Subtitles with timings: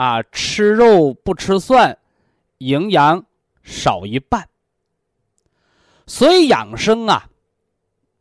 [0.00, 1.94] 啊，吃肉不吃蒜，
[2.56, 3.22] 营养
[3.62, 4.48] 少一半。
[6.06, 7.28] 所以养生啊，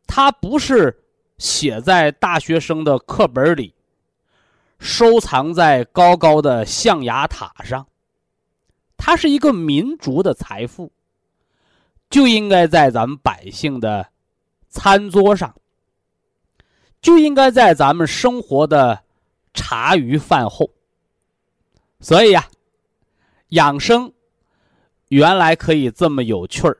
[0.06, 0.94] 它不是
[1.38, 3.74] 写在大学生的课本里，
[4.78, 7.88] 收藏在高高的象牙塔上。
[8.98, 10.92] 它是一个民族的财富，
[12.10, 14.06] 就应该在咱们百姓的
[14.68, 15.56] 餐桌上，
[17.02, 19.02] 就应该在咱们生活的
[19.54, 20.70] 茶余饭后。
[22.02, 22.48] 所以呀，
[23.50, 24.14] 养生
[25.10, 26.78] 原来可以这么有趣儿。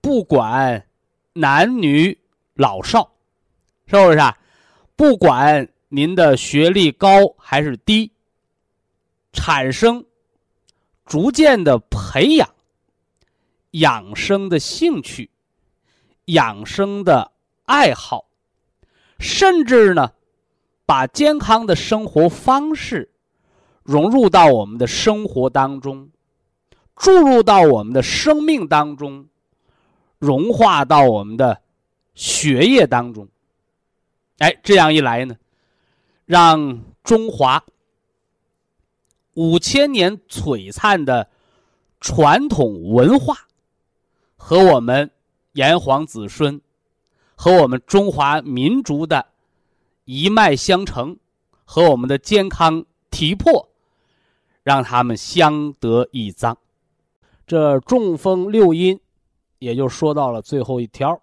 [0.00, 0.86] 不管
[1.32, 2.16] 男女
[2.54, 3.12] 老少，
[3.86, 4.38] 是不是啊？
[4.94, 8.12] 不管您的学历高还是低，
[9.32, 10.04] 产生
[11.04, 12.48] 逐渐的培养
[13.72, 15.28] 养生的兴趣、
[16.26, 17.32] 养生的
[17.64, 18.26] 爱好，
[19.18, 20.12] 甚至呢，
[20.86, 23.10] 把健康的生活方式。
[23.84, 26.10] 融入到我们的生活当中，
[26.96, 29.28] 注入到我们的生命当中，
[30.18, 31.60] 融化到我们的
[32.14, 33.28] 血液当中。
[34.38, 35.36] 哎，这样一来呢，
[36.24, 37.62] 让中华
[39.34, 41.28] 五千年璀璨的
[42.00, 43.46] 传统文化
[44.36, 45.10] 和我们
[45.52, 46.60] 炎黄子孙
[47.36, 49.26] 和我们中华民族的
[50.04, 51.16] 一脉相承
[51.64, 53.68] 和我们的健康体魄。
[54.64, 56.58] 让他们相得益彰。
[57.46, 58.98] 这中风六因，
[59.60, 61.22] 也就说到了最后一条，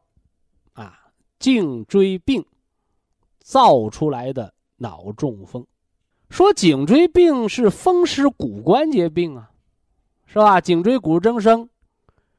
[0.73, 0.97] 啊，
[1.39, 2.45] 颈椎病
[3.39, 5.65] 造出来的脑中风。
[6.29, 9.51] 说颈椎病是风湿骨关节病啊，
[10.25, 10.61] 是吧？
[10.61, 11.67] 颈椎骨增生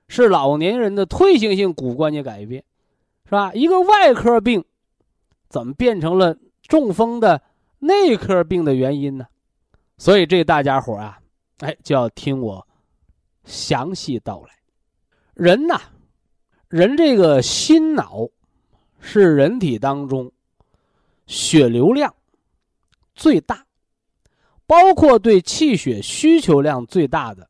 [0.08, 2.64] 是老年人的退行性骨关节改变，
[3.24, 3.52] 是吧？
[3.52, 4.64] 一个外科病，
[5.48, 7.42] 怎么变成了中风的
[7.80, 9.26] 内科病的原因呢？
[9.98, 11.20] 所以这大家伙啊，
[11.58, 12.66] 哎，就要听我
[13.44, 14.54] 详细道来。
[15.34, 15.80] 人呐，
[16.68, 18.28] 人这个心脑
[19.00, 20.30] 是人体当中
[21.26, 22.14] 血流量
[23.14, 23.64] 最大，
[24.66, 27.48] 包括对气血需求量最大的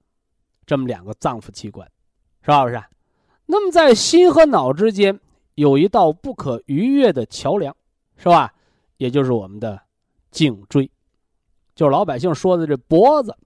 [0.66, 1.90] 这么两个脏腑器官，
[2.42, 2.82] 是不是？
[3.46, 5.18] 那么在心和脑之间
[5.56, 7.74] 有一道不可逾越的桥梁，
[8.16, 8.52] 是吧？
[8.98, 9.80] 也就是我们的
[10.30, 10.88] 颈椎。
[11.74, 13.36] 就是老百姓说的这脖子，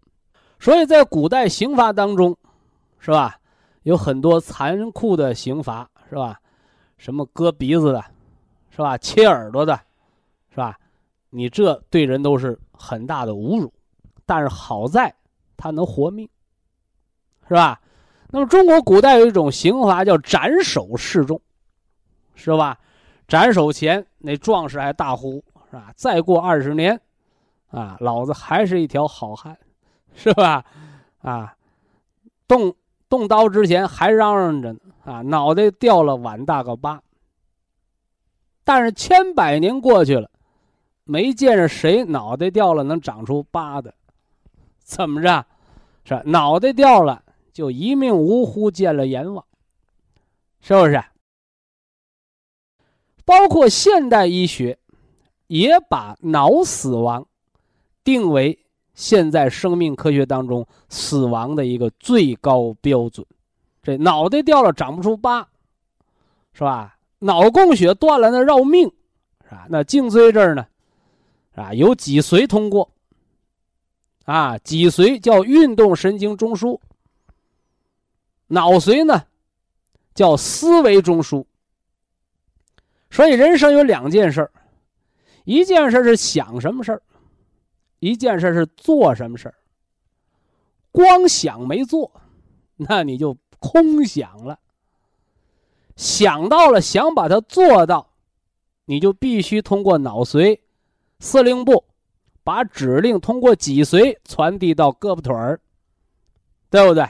[0.59, 2.37] 所以在古代刑罚当中，
[2.99, 3.39] 是吧？
[3.83, 6.41] 有很多残酷的刑罚，是吧？
[6.99, 8.05] 什么割鼻子的，
[8.71, 8.99] 是吧？
[8.99, 9.79] 切耳朵的，
[10.51, 10.77] 是吧？
[11.31, 13.73] 你这对人都是很大的侮辱。
[14.25, 15.15] 但是好在
[15.57, 16.29] 他能活命，
[17.47, 17.81] 是吧？
[18.31, 21.41] 那么中国古代有一种刑罚叫斩首示众，
[22.35, 22.77] 是吧？
[23.29, 25.93] 斩首前那壮士还大呼，是吧？
[25.95, 27.01] 再过二十年。
[27.69, 29.59] 啊，老子还是一条好汉，
[30.15, 30.65] 是吧？
[31.23, 31.57] 啊，
[32.47, 32.75] 动
[33.09, 37.03] 动刀之前还嚷嚷着呢啊，脑袋掉了碗大个疤。
[38.65, 40.31] 但是千百年过去了，
[41.05, 43.95] 没见着谁脑袋掉了能长出疤的，
[44.79, 45.47] 怎么着？
[46.05, 47.23] 是脑袋掉了
[47.53, 49.45] 就一命呜呼，见了阎王，
[50.61, 51.03] 是不是？
[53.25, 54.79] 包括现代医学，
[55.49, 57.27] 也把脑死亡
[58.07, 58.57] 定为
[58.95, 63.27] 现在生命科学当中死亡的一个最高标准。
[63.83, 65.47] 这脑袋掉了长不出疤，
[66.53, 66.97] 是吧？
[67.19, 68.89] 脑供血断了那绕命，
[69.45, 69.67] 是吧？
[69.69, 70.65] 那颈椎这儿呢，
[71.57, 72.89] 啊，有脊髓通过。
[74.25, 76.79] 啊，脊髓叫运动神经中枢，
[78.49, 79.25] 脑髓呢
[80.15, 81.45] 叫思维中枢。
[83.11, 84.49] 所以人生有两件事
[85.45, 87.03] 一件事是想什么事儿，
[88.11, 89.55] 一件事是做什么事儿。
[90.93, 92.11] 光想没做，
[92.77, 94.59] 那你就空想了。
[95.97, 98.11] 想到了，想把它做到，
[98.85, 100.61] 你就必须通过脑髓、
[101.19, 101.85] 司令部，
[102.45, 105.61] 把指令通过脊髓传递到胳膊腿儿，
[106.71, 107.05] 对不对？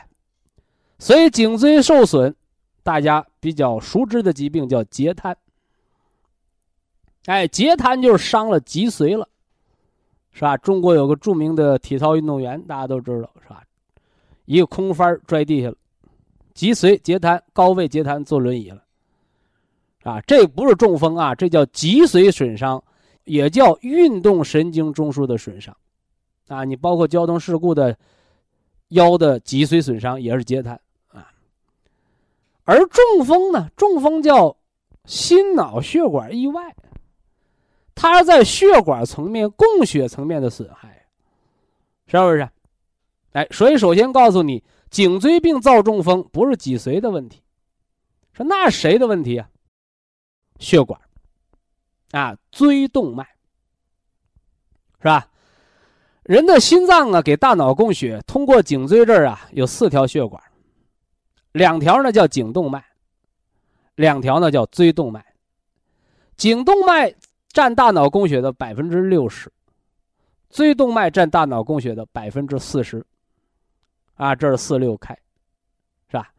[0.98, 2.34] 所以颈椎受损，
[2.82, 5.36] 大家比较熟知的疾病叫截瘫。
[7.26, 9.28] 哎，截瘫就是伤了脊髓了，
[10.36, 10.54] 是吧？
[10.58, 13.62] 中国有个著名的体操运动员，大家都知道，是吧？
[14.44, 15.74] 一个空翻摔地下了，
[16.52, 18.82] 脊髓截瘫，高位截瘫，坐轮椅了。
[20.02, 22.84] 啊，这不是中风啊，这叫脊髓损伤，
[23.24, 25.74] 也叫运动神经中枢的损伤。
[26.48, 27.96] 啊，你包括交通事故的
[28.88, 30.78] 腰的脊髓损伤也是截瘫
[31.08, 31.32] 啊。
[32.64, 34.54] 而中风呢，中风叫
[35.06, 36.76] 心脑血管意外。
[37.98, 41.06] 它在血管层面、供血层面的损害，
[42.06, 42.46] 是不是？
[43.32, 47.42] 哎，所以首先告诉你，颈椎病造中风不是脊髓的问题，
[48.34, 49.48] 说那谁的问题啊？
[50.58, 51.00] 血管，
[52.10, 53.26] 啊，椎动脉，
[54.98, 55.28] 是吧？
[56.22, 60.42] 人的心脏啊，给大脑供血，通过颈椎这儿啊，有四条血管，
[61.52, 62.84] 两条呢叫颈动脉，
[63.94, 65.24] 两条呢叫椎动脉，
[66.36, 67.14] 颈动脉。
[67.56, 69.50] 占大脑供血的百分之六十，
[70.50, 73.02] 椎动脉占大脑供血的百分之四十，
[74.16, 75.18] 啊，这是四六开，
[76.10, 76.30] 是吧？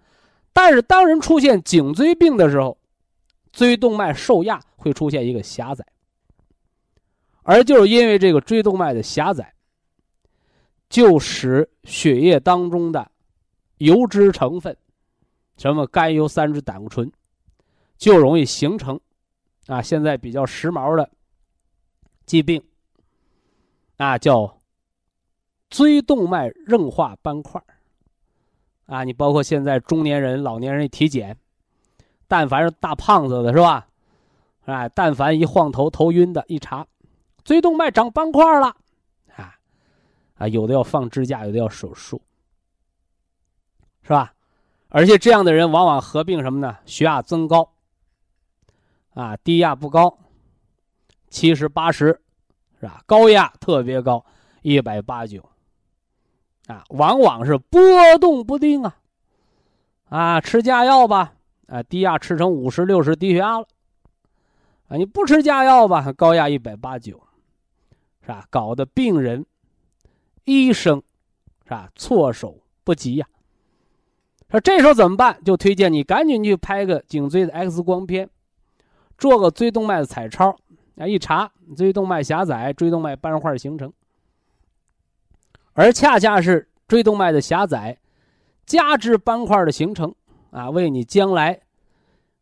[0.53, 2.77] 但是当人出现颈椎病的时候，
[3.51, 5.83] 椎动脉受压会出现一个狭窄，
[7.41, 9.51] 而就是因为这个椎动脉的狭窄，
[10.87, 13.09] 就使血液当中的
[13.79, 14.77] 油脂成分，
[15.57, 17.11] 什么甘油三酯胆固醇，
[17.97, 19.01] 就容易形成。
[19.67, 21.09] 啊，现在比较时髦的
[22.25, 22.63] 疾病，
[23.97, 24.59] 啊，叫
[25.69, 27.61] 椎动脉硬化斑块
[28.85, 31.37] 啊，你包括现在中年人、老年人一体检，
[32.27, 33.87] 但凡是大胖子的是吧？
[34.65, 36.87] 哎，但凡一晃头头晕的，一查，
[37.43, 38.75] 椎动脉长斑块了，
[39.35, 39.55] 啊，
[40.35, 42.21] 啊，有的要放支架，有的要手术，
[44.03, 44.33] 是吧？
[44.89, 46.77] 而且这样的人往往合并什么呢？
[46.85, 47.69] 血压增高。
[49.17, 50.15] 啊，低压不高，
[51.27, 52.21] 七十八十，
[52.79, 53.01] 是吧？
[53.07, 54.23] 高压特别高，
[54.61, 55.43] 一百八九。
[56.67, 57.81] 啊，往往是波
[58.19, 58.95] 动不定啊。
[60.09, 61.33] 啊，吃架药吧，
[61.65, 63.68] 啊，低压吃成五十六十低血压了。
[64.87, 67.19] 啊，你不吃架药吧，高压一百八九，
[68.21, 68.45] 是吧？
[68.51, 69.44] 搞得病人、
[70.44, 71.01] 医生，
[71.63, 71.89] 是吧？
[71.95, 73.27] 措手不及呀。
[74.51, 75.44] 说这时候怎么办？
[75.44, 78.30] 就推荐你赶紧去拍个颈椎的 X 光片。
[79.18, 80.56] 做个椎动脉的彩超，
[80.97, 83.92] 啊，一查椎动脉狭窄，椎动脉斑块形成，
[85.74, 87.97] 而恰恰是椎动脉的狭窄，
[88.66, 90.14] 加之斑块的形成，
[90.52, 91.59] 啊，为你将来，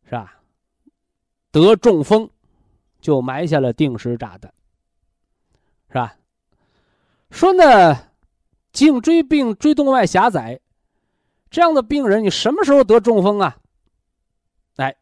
[0.04, 0.40] 是吧？
[1.52, 2.30] 得中风，
[3.00, 4.54] 就埋下了定时炸弹，
[5.88, 6.16] 是吧？
[7.32, 7.96] 说呢，
[8.74, 10.60] 颈椎病、椎动脉狭窄，
[11.50, 13.58] 这样的病人，你什么时候得中风啊？
[14.76, 14.94] 哎。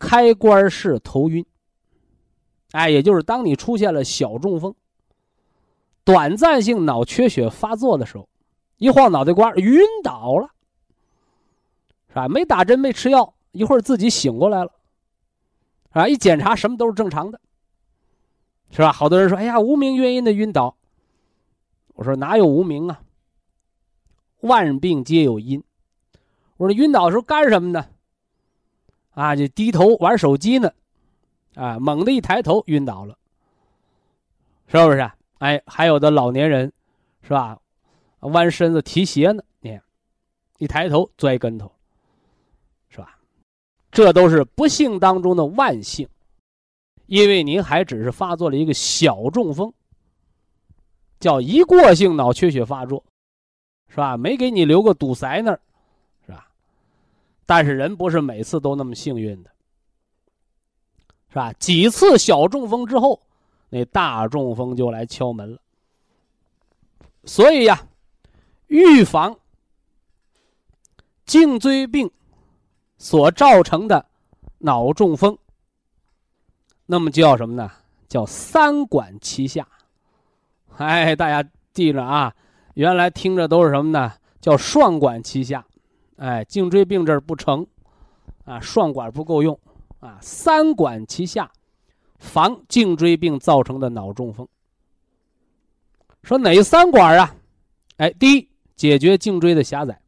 [0.00, 1.44] 开关式头晕，
[2.72, 4.74] 哎，也就是当你出现了小中风、
[6.04, 8.26] 短暂性脑缺血发作的时候，
[8.78, 10.48] 一晃脑袋瓜晕倒了，
[12.08, 12.28] 是吧？
[12.28, 14.72] 没打针，没吃药，一会儿自己醒过来了，
[15.90, 17.38] 啊，一检查什么都是正常的，
[18.70, 18.90] 是吧？
[18.90, 20.76] 好多人说：“哎呀，无名原因的晕倒。”
[21.94, 23.02] 我说：“哪有无名啊？
[24.40, 25.62] 万病皆有因。”
[26.56, 27.84] 我说：“晕倒的时候干什么呢？”
[29.20, 30.72] 啊，就低头玩手机呢，
[31.54, 33.18] 啊，猛地一抬头晕倒了，
[34.66, 35.10] 是不是？
[35.40, 36.72] 哎，还有的老年人，
[37.20, 37.58] 是吧？
[38.20, 39.82] 弯身子提鞋呢，你看，
[40.56, 41.70] 一抬头摔跟头，
[42.88, 43.18] 是吧？
[43.90, 46.08] 这都是不幸当中的万幸，
[47.04, 49.70] 因为您还只是发作了一个小中风，
[51.18, 53.04] 叫一过性脑缺血发作，
[53.88, 54.16] 是吧？
[54.16, 55.60] 没给你留个堵塞那儿，
[57.50, 59.50] 但是人不是每次都那么幸运的，
[61.30, 61.52] 是吧？
[61.54, 63.20] 几次小中风之后，
[63.70, 65.58] 那大中风就来敲门了。
[67.24, 67.82] 所以呀。
[68.68, 69.36] 预防
[71.26, 72.08] 颈椎病
[72.98, 74.06] 所造成的
[74.58, 75.36] 脑中风，
[76.86, 77.68] 那么叫什么呢？
[78.06, 79.66] 叫三管齐下。
[80.76, 82.32] 哎，大家记着啊！
[82.74, 84.12] 原来听着都是什么呢？
[84.40, 85.66] 叫双管齐下。
[86.20, 87.66] 哎，颈椎病这儿不成
[88.44, 89.58] 啊，双管不够用
[90.00, 91.50] 啊，三管齐下，
[92.18, 94.46] 防颈椎病造成的脑中风。
[96.22, 97.34] 说哪三管啊？
[97.96, 98.50] 哎，第一。
[98.76, 100.00] 解决颈椎的狭窄。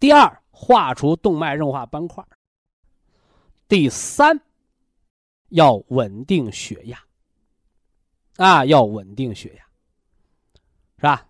[0.00, 2.24] 第二，化除动脉硬化斑块。
[3.68, 4.40] 第三，
[5.50, 6.98] 要稳定血压。
[8.36, 9.64] 啊，要稳定血压，
[10.96, 11.28] 是吧？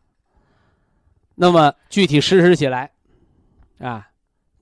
[1.35, 2.93] 那么具体实施起来，
[3.79, 4.09] 啊，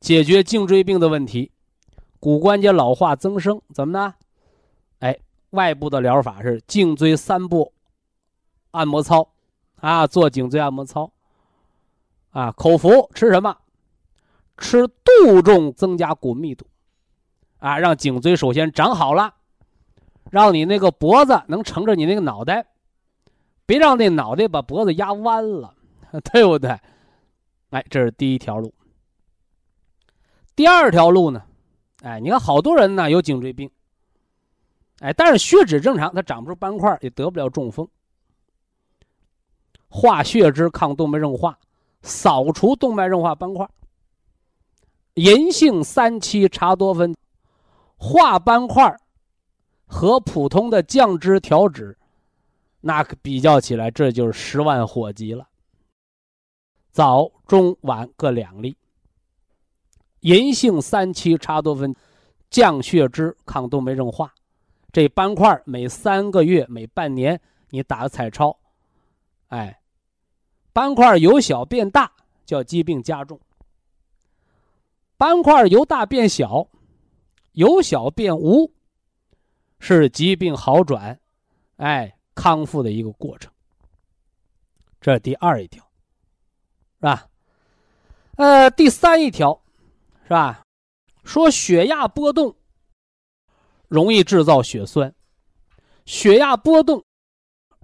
[0.01, 1.53] 解决颈椎病的问题，
[2.19, 4.15] 骨关节老化增生怎么呢？
[5.01, 5.19] 哎，
[5.51, 7.73] 外部的疗法是颈椎三步
[8.73, 9.29] 按摩操。
[9.77, 11.13] 啊，做颈椎按摩操。
[12.31, 13.57] 啊，口服吃什么？
[14.57, 16.67] 吃杜仲增加骨密度。
[17.59, 19.35] 啊，让颈椎首先长好了，
[20.31, 22.67] 让你那个脖子能撑着你那个脑袋，
[23.67, 25.75] 别让那脑袋把脖子压弯了，
[26.33, 26.77] 对不对？
[27.71, 28.73] 哎，这是第一条路。
[30.57, 31.43] 第二条路呢？
[32.03, 33.71] 哎，你看好多人呢有颈椎病，
[35.01, 37.89] 哎，但是血脂正常，他长不出斑块，也得不了中风。
[39.89, 41.59] 化血脂抗动脉硬化，
[42.03, 43.69] 扫除动脉硬化斑块。
[45.15, 47.17] 银杏三七茶多酚，
[47.97, 48.95] 化斑块
[49.87, 51.97] 和普通的降脂调脂，
[52.81, 55.49] 那可比较起来，这就是十万火急了。
[56.91, 58.77] 早中晚各两粒。
[60.25, 61.95] 银杏三七茶多酚，
[62.51, 64.35] 降血脂抗动脉硬化。
[64.91, 67.41] 这斑块每三个月、每半年
[67.71, 68.59] 你打个彩超，
[69.49, 69.81] 哎。
[70.73, 72.11] 斑块由小变大，
[72.45, 73.39] 叫疾病加重；
[75.17, 76.67] 斑块由大变小，
[77.53, 78.73] 由小变无，
[79.79, 81.21] 是疾病好转、
[81.77, 83.53] 哎康复的一个过程。
[85.01, 85.85] 这是第二一条，
[86.97, 87.29] 是吧？
[88.35, 89.63] 呃，第三一条，
[90.25, 90.63] 是吧？
[91.23, 92.55] 说血压波动
[93.89, 95.15] 容易制造血栓，
[96.05, 97.05] 血压波动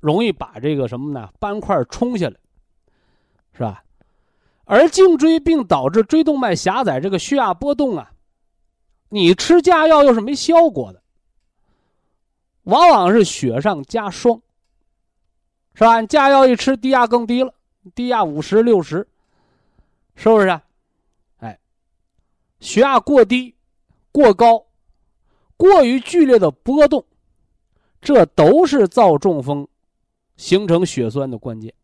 [0.00, 1.30] 容易把这个什么呢？
[1.38, 2.36] 斑块冲下来。
[3.52, 3.84] 是吧？
[4.64, 8.10] 而颈椎病导致椎动脉狭窄，这个血压波动啊，
[9.10, 11.02] 你吃加药又是没效果的，
[12.62, 14.40] 往往是雪上加霜，
[15.74, 16.00] 是吧？
[16.00, 17.52] 你加药一吃，低压更低了，
[17.94, 19.06] 低压五十六十，
[20.14, 20.48] 是不是？
[20.48, 20.62] 哎，
[22.60, 23.54] 血压过低、
[24.12, 24.66] 过高、
[25.56, 27.04] 过于剧烈的波动，
[28.00, 29.66] 这都是造中风、
[30.36, 31.74] 形成血栓的关键。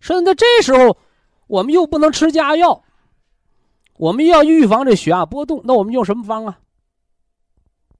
[0.00, 0.96] 甚至在这时候，
[1.46, 2.82] 我们又不能吃加药，
[3.96, 6.58] 我们要预防这血压波动，那我们用什么方啊？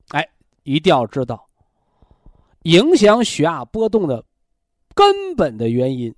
[0.09, 0.27] 哎，
[0.63, 1.49] 一定要知道，
[2.63, 4.25] 影响血压波动的
[4.95, 6.09] 根本的原因，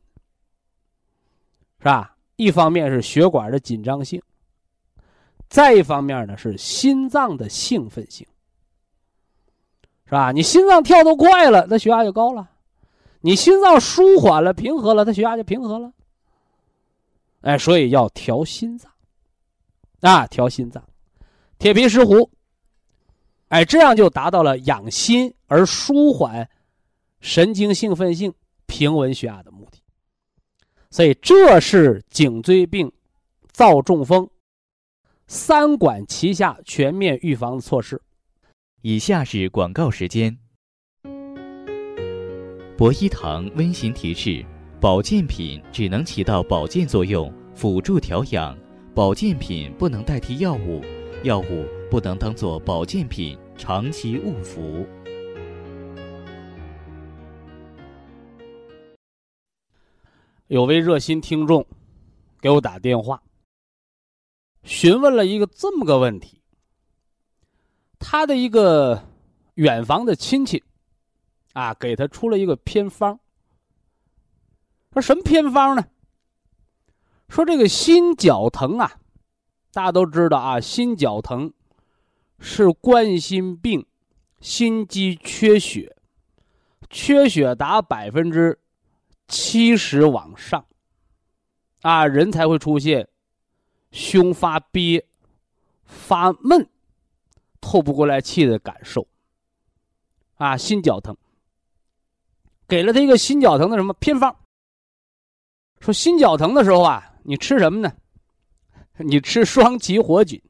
[1.78, 2.16] 是吧？
[2.36, 4.22] 一方面是血管的紧张性，
[5.52, 8.26] 再一方面呢是心脏的兴奋性，
[10.06, 10.32] 是吧？
[10.32, 12.48] 你心脏跳得快了，那血压就高了。
[13.20, 15.92] 你心脏舒缓了，平和了，它血压就平和了。
[17.42, 18.90] 哎，所以要调心脏，
[20.00, 20.82] 啊，调心脏，
[21.58, 22.30] 铁皮石斛，
[23.48, 26.48] 哎，这样就达到了养心而舒缓
[27.20, 28.32] 神经兴奋性、
[28.64, 29.82] 平稳血压的目的。
[30.90, 32.90] 所以这是颈椎病
[33.50, 34.26] 造中风
[35.34, 38.02] 三管齐下、全面预防的措施。
[38.82, 40.36] 以下是广告时间。
[42.76, 44.44] 博一堂温馨提示：
[44.78, 48.54] 保健品只能起到保健作用，辅助调养；
[48.94, 50.82] 保健品不能代替药物，
[51.22, 54.86] 药物不能当做保健品长期误服。
[60.48, 61.66] 有位热心听众
[62.38, 63.22] 给我打电话，
[64.62, 66.40] 询问了一个这么个问题：
[67.98, 69.02] 他的一个
[69.54, 70.62] 远房的亲戚。
[71.54, 73.18] 啊，给他出了一个偏方，
[74.90, 75.84] 说什么偏方呢？
[77.28, 78.90] 说这个心绞疼啊，
[79.70, 81.52] 大家都知道啊，心绞疼
[82.38, 83.84] 是冠心病，
[84.40, 85.94] 心肌缺血，
[86.88, 88.58] 缺血达百分之
[89.28, 90.64] 七十往上，
[91.82, 93.06] 啊，人才会出现
[93.92, 95.06] 胸发憋、
[95.84, 96.68] 发闷、
[97.60, 99.06] 透不过来气的感受。
[100.34, 101.16] 啊，心绞疼，
[102.66, 104.34] 给了他一个心绞疼的什么偏方？
[105.78, 107.92] 说心绞疼的时候啊，你吃什么呢？
[108.96, 110.40] 你吃双歧活菌，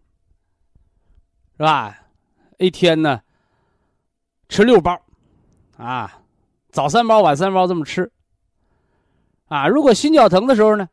[1.56, 1.98] 是吧？
[2.58, 3.20] 一天呢
[4.48, 5.00] 吃六包，
[5.76, 6.22] 啊，
[6.70, 8.10] 早三包，晚三包这么吃。
[9.46, 10.88] 啊，如果心绞疼的时候呢，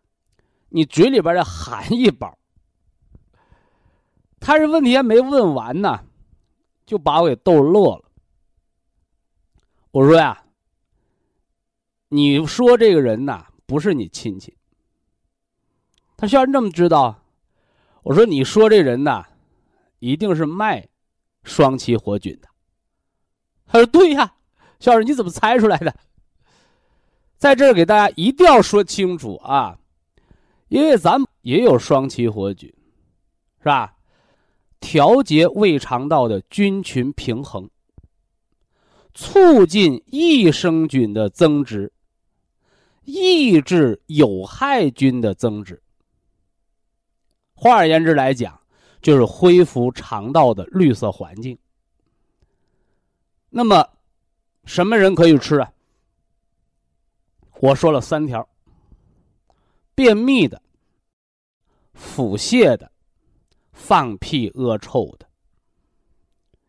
[0.69, 2.38] 你嘴里边再含一包。
[4.39, 6.03] 他这问题还没问完呢，
[6.85, 8.05] 就把我给逗乐了。
[9.91, 10.43] 我说呀，
[12.07, 14.55] 你说这个人呐不是你亲戚。
[16.15, 17.23] 他虽然这么知道，
[18.03, 19.25] 我说你说这人呐，
[19.99, 20.87] 一定是卖
[21.43, 22.47] 双歧活菌的。
[23.65, 24.35] 他说对呀，
[24.79, 25.95] 校长你怎么猜出来的？
[27.37, 29.79] 在这儿给大家一定要说清楚啊，
[30.67, 32.73] 因为咱们也有双歧活菌，
[33.59, 33.95] 是吧？
[34.79, 37.69] 调节胃肠道的菌群平衡。
[39.13, 41.91] 促进益生菌的增殖，
[43.03, 45.81] 抑制有害菌的增殖。
[47.53, 48.61] 换而言之来讲，
[49.01, 51.57] 就是恢复肠道的绿色环境。
[53.49, 53.85] 那么，
[54.63, 55.73] 什么人可以吃啊？
[57.59, 58.47] 我说了三条：
[59.95, 60.61] 便秘的、
[61.93, 62.88] 腹泻的、
[63.79, 65.25] 放屁恶臭的。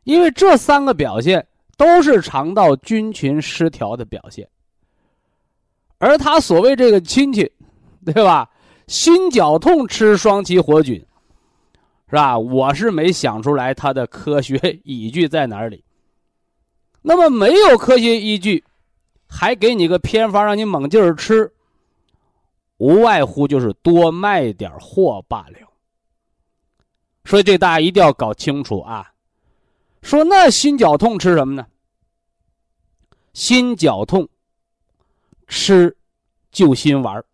[0.04, 1.46] 因为这三个表现。
[1.80, 4.46] 都是肠道菌群失调的表现，
[5.96, 7.50] 而他所谓这个亲戚，
[8.04, 8.50] 对吧？
[8.86, 10.96] 心绞痛吃双歧活菌，
[12.10, 12.38] 是吧？
[12.38, 15.82] 我是没想出来他的科学依据在哪里。
[17.00, 18.62] 那么没有科学依据，
[19.26, 21.50] 还给你个偏方让你猛劲儿吃，
[22.76, 25.69] 无外乎就是多卖点货罢了。
[27.30, 29.12] 所以这大家一定要搞清楚啊。
[30.02, 31.64] 说那心绞痛吃什么呢？
[33.32, 34.28] 心绞痛
[35.46, 35.96] 吃
[36.50, 37.24] 救心丸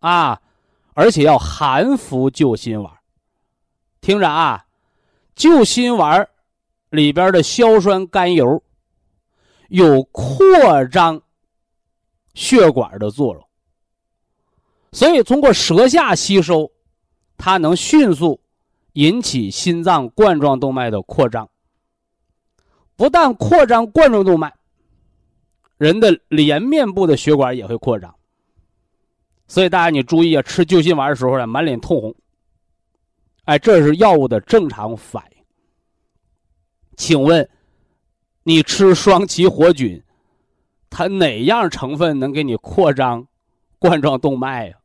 [0.00, 0.42] 啊，
[0.94, 2.92] 而且要含服救心丸
[4.00, 4.66] 听着啊，
[5.36, 6.28] 救心丸
[6.90, 8.60] 里边的硝酸甘油
[9.68, 11.22] 有扩张
[12.34, 13.48] 血管的作用，
[14.90, 16.72] 所以通过舌下吸收，
[17.36, 18.40] 它能迅速。
[18.96, 21.46] 引起心脏冠状动脉的扩张，
[22.96, 24.54] 不但扩张冠状动脉，
[25.76, 28.14] 人的连面部的血管也会扩张。
[29.46, 32.14] 所以大家你注意啊，吃救心丸的时候呢，满脸通红。
[33.44, 35.44] 哎，这是药物的正常反应。
[36.96, 37.46] 请问，
[38.44, 40.02] 你吃双歧活菌，
[40.88, 43.28] 它哪样成分能给你扩张
[43.78, 44.76] 冠状动脉呀？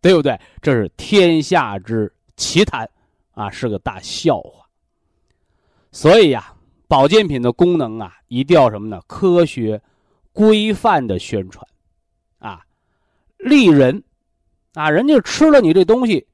[0.00, 0.40] 对不对？
[0.62, 2.88] 这是天下之奇谈。
[3.36, 4.66] 啊，是个大笑话。
[5.92, 6.54] 所以呀，
[6.88, 9.00] 保健品的功能啊，一定要什么呢？
[9.06, 9.80] 科学、
[10.32, 11.66] 规范的宣传，
[12.38, 12.64] 啊，
[13.36, 14.02] 利人，
[14.72, 16.26] 啊，人家吃了你这东西，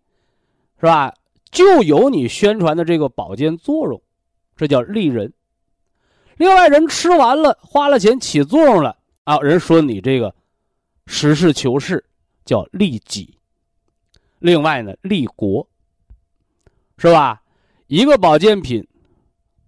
[0.81, 1.13] 是吧？
[1.51, 4.01] 就有你宣传的这个保健作用，
[4.57, 5.33] 这叫利人。
[6.37, 10.35] 另外，人吃完了，花了钱起作用了啊，人说你这个
[11.07, 12.05] 实事求是，
[12.45, 13.37] 叫利己。
[14.39, 15.69] 另外呢，利国。
[17.03, 17.43] 是吧？
[17.89, 18.87] 一个保健品，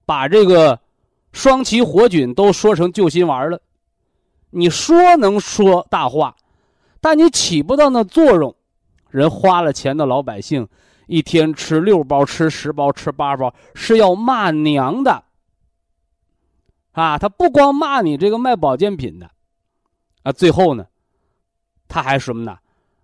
[0.06, 0.78] 把这个
[1.32, 3.60] 双歧活菌都说成救心丸了。
[4.50, 6.36] 你说能说大话，
[7.00, 8.54] 但你起不到那作用。
[9.10, 10.68] 人花了钱的老百姓，
[11.08, 15.24] 一天吃六包、吃十包、吃八包，是要骂娘的。
[16.92, 19.28] 啊，他不光骂你这个卖保健品的，
[20.22, 20.86] 啊，最后呢，
[21.88, 22.56] 他还什么呢？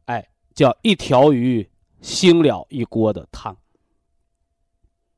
[0.04, 1.68] 哎，叫一条鱼
[2.00, 3.56] 腥了一锅的汤。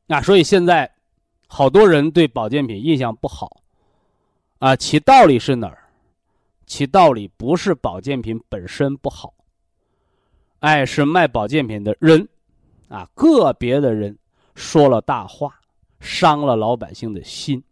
[0.09, 0.91] 啊，所以现在
[1.47, 3.63] 好多人对保健品印象不好，
[4.59, 5.79] 啊，其道理是哪儿？
[6.67, 9.35] 其道理不是保健品本身不好，
[10.61, 12.27] 哎，是卖保健品的人，
[12.89, 14.17] 啊，个别的人
[14.55, 15.55] 说了大话，
[16.01, 17.63] 伤了老百姓的心。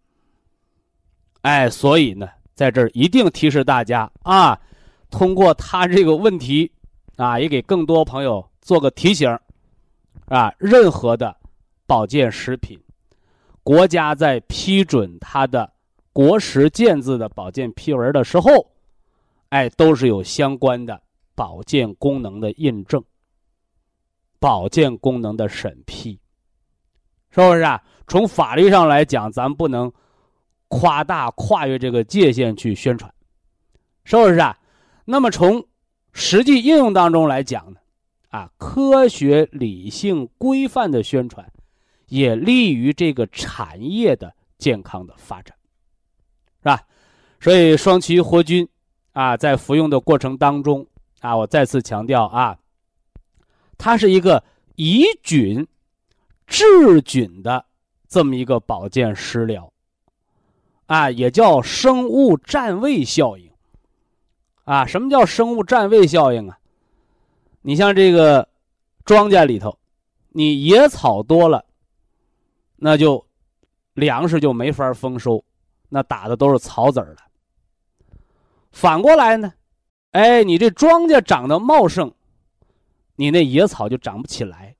[1.42, 4.60] 哎，所以呢，在这儿一定提示大家啊，
[5.10, 6.70] 通过他这个问题，
[7.16, 9.30] 啊，也给更多朋友做个提醒，
[10.26, 11.34] 啊，任何的。
[11.90, 12.78] 保健食品，
[13.64, 15.68] 国家在批准它的
[16.12, 18.48] 国食健字的保健批文的时候，
[19.48, 21.02] 哎，都是有相关的
[21.34, 23.02] 保健功能的印证、
[24.38, 26.12] 保健功能的审批，
[27.32, 27.82] 是不是啊？
[28.06, 29.92] 从法律上来讲，咱不能
[30.68, 33.12] 夸大、跨越这个界限去宣传，
[34.04, 34.56] 是不是啊？
[35.04, 35.66] 那么从
[36.12, 37.80] 实际应用当中来讲呢，
[38.28, 41.44] 啊，科学、理性、规范的宣传，
[42.10, 45.56] 也利于这个产业的健康的发展，
[46.58, 46.82] 是吧？
[47.40, 48.68] 所以双歧活菌，
[49.12, 50.86] 啊，在服用的过程当中，
[51.20, 52.58] 啊，我再次强调啊，
[53.78, 54.44] 它是一个
[54.76, 55.66] 以菌
[56.46, 57.64] 治菌的。
[58.12, 59.72] 这么一个保健食疗，
[60.86, 63.48] 啊，也叫生物占位效应，
[64.64, 66.58] 啊，什么叫生物占位效应啊？
[67.62, 68.48] 你像这个
[69.04, 69.78] 庄稼里头，
[70.30, 71.64] 你野草多了，
[72.82, 73.24] 那就
[73.92, 75.44] 粮食就没法丰收，
[75.90, 77.18] 那打的都是草籽儿了。
[78.72, 79.52] 反过来呢，
[80.12, 82.10] 哎，你这庄稼长得茂盛，
[83.16, 84.74] 你那野草就长不起来，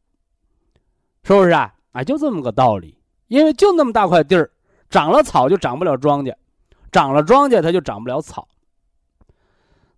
[1.25, 1.75] 是不是啊？
[1.93, 2.97] 啊，就这么个道理。
[3.27, 4.51] 因为就那么大块地儿，
[4.89, 6.35] 长了草就长不了庄稼，
[6.91, 8.49] 长了庄稼它就长不了草。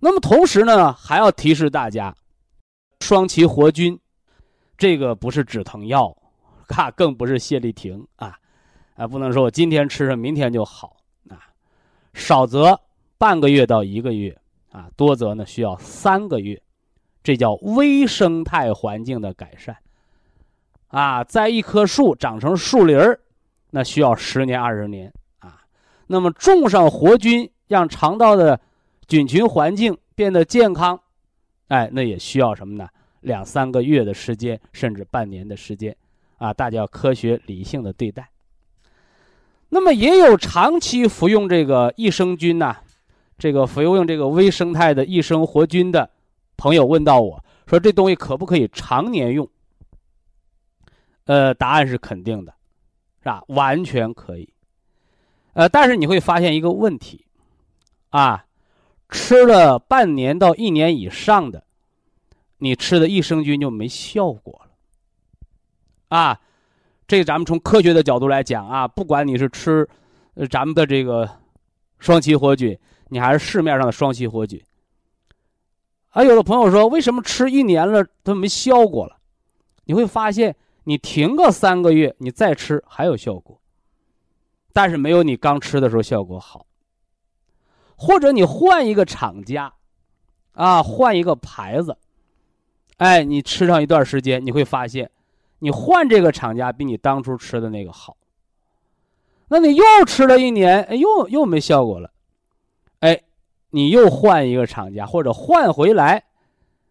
[0.00, 2.14] 那么同时呢，还要提示大家，
[3.00, 3.98] 双歧活菌，
[4.76, 6.16] 这个不是止疼药，
[6.68, 8.36] 哈， 更不是泻立停啊，
[8.94, 10.96] 啊，不能说我今天吃上，明天就好
[11.28, 11.38] 啊，
[12.14, 12.78] 少则
[13.18, 14.36] 半个月到一个月
[14.70, 16.60] 啊，多则呢需要三个月，
[17.22, 19.76] 这叫微生态环境的改善。
[20.88, 23.18] 啊，在一棵树长成树林儿，
[23.70, 25.62] 那需要十年二十年啊。
[26.06, 28.60] 那么种上活菌，让肠道的
[29.06, 31.00] 菌群环境变得健康，
[31.68, 32.88] 哎，那也需要什么呢？
[33.22, 35.96] 两三个月的时间，甚至半年的时间
[36.42, 36.52] 啊。
[36.52, 38.28] 大家要科学理性的对待。
[39.68, 42.76] 那么也有长期服用这个益生菌呐，
[43.38, 46.10] 这个服用这个微生态的益生活菌的
[46.56, 49.48] 朋友问到我说，这东西可不可以常年用？
[51.24, 52.52] 呃，答案是肯定的，
[53.20, 53.42] 是吧？
[53.46, 54.52] 完全可以。
[55.54, 57.24] 呃，但是你会发现一个问题，
[58.10, 58.44] 啊，
[59.08, 61.64] 吃了半年到一年以上的，
[62.58, 64.71] 你吃的益生菌就没效果了。
[66.12, 66.38] 啊，
[67.06, 69.88] 这咱们从科学的角度来讲啊，不管你是吃
[70.34, 71.28] 呃咱们的这个
[71.98, 74.62] 双歧活菌，你还是市面上的双歧活菌，
[76.10, 79.16] 啊，有的朋友说，为什么吃一年了都没效果了？
[79.84, 80.54] 你会发现。
[80.84, 83.60] 你停个三个月，你再吃还有效果，
[84.72, 86.66] 但是没有你刚吃的时候效果好。
[87.94, 89.72] 或者你换一个厂家，
[90.54, 91.96] 啊，换一个牌子，
[92.96, 95.08] 哎，你吃上一段时间，你会发现，
[95.62, 98.16] 你换这个厂家比你当初吃的那个好。
[99.46, 102.10] 那你又吃了一年，哎，又又没效果了，
[102.98, 103.22] 哎，
[103.70, 106.24] 你又换一个厂家或者换回来，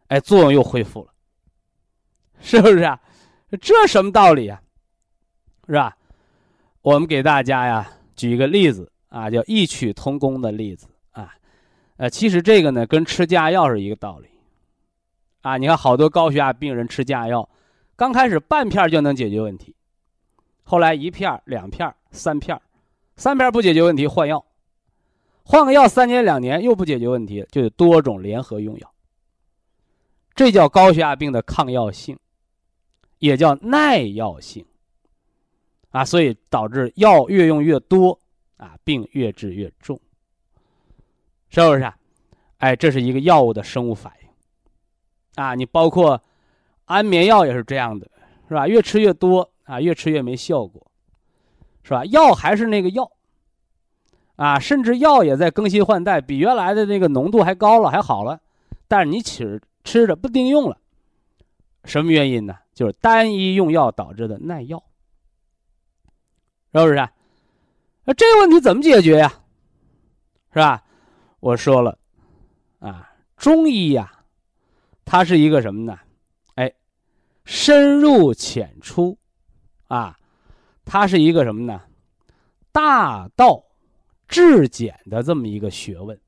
[0.07, 1.11] 哎，作用又恢复了，
[2.39, 2.97] 是不是啊？
[3.59, 4.61] 这什么道理啊？
[5.67, 5.97] 是吧？
[6.81, 11.33] 我们给大家呀举一个例子啊，叫异曲同工的例子啊。
[11.97, 14.29] 呃，其实这个呢跟吃降压药是一个道理
[15.41, 15.57] 啊。
[15.57, 17.49] 你看好多高血压病人吃降压药，
[17.95, 19.75] 刚开始半片就能解决问题，
[20.63, 22.59] 后来一片、两片、三片，
[23.15, 24.45] 三片不解决问题换药，
[25.43, 28.93] 换个药三年两年又不解决问题，就得多种联合用药。
[30.33, 32.17] 这叫高血压病的抗药性。
[33.19, 34.65] 也叫耐药性，
[35.91, 38.19] 啊，所以导致药越用越多，
[38.57, 40.01] 啊，病越治越重，
[41.49, 41.83] 是不是？
[41.83, 41.95] 啊？
[42.57, 44.29] 哎，这是一个药物的生物反应，
[45.35, 46.19] 啊，你包括
[46.91, 48.09] 安眠药也是这样的，
[48.47, 48.67] 是吧？
[48.67, 50.85] 越吃越多，啊，越吃越没效果，
[51.83, 52.03] 是吧？
[52.05, 53.09] 药还是那个药，
[54.35, 58.41] 啊，甚至药也在更新换代，比原来的那个浓度还高了，还好了，
[58.87, 60.77] 但是你吃吃着不顶用了，
[61.85, 62.57] 什么原因呢？
[62.73, 64.83] 就是单一用药导致的耐药，
[66.73, 66.95] 是不是？
[68.03, 69.31] 那这个问题怎么解决呀？
[70.53, 70.83] 是吧？
[71.39, 71.97] 我说了，
[72.79, 74.11] 啊，中医呀，
[75.05, 75.97] 它是一个什么呢？
[77.45, 79.17] 深入浅出，
[79.87, 80.15] 啊，
[80.85, 81.81] 它是一个什么呢？
[82.71, 83.63] 大道
[84.27, 86.19] 至简的这么一个学问，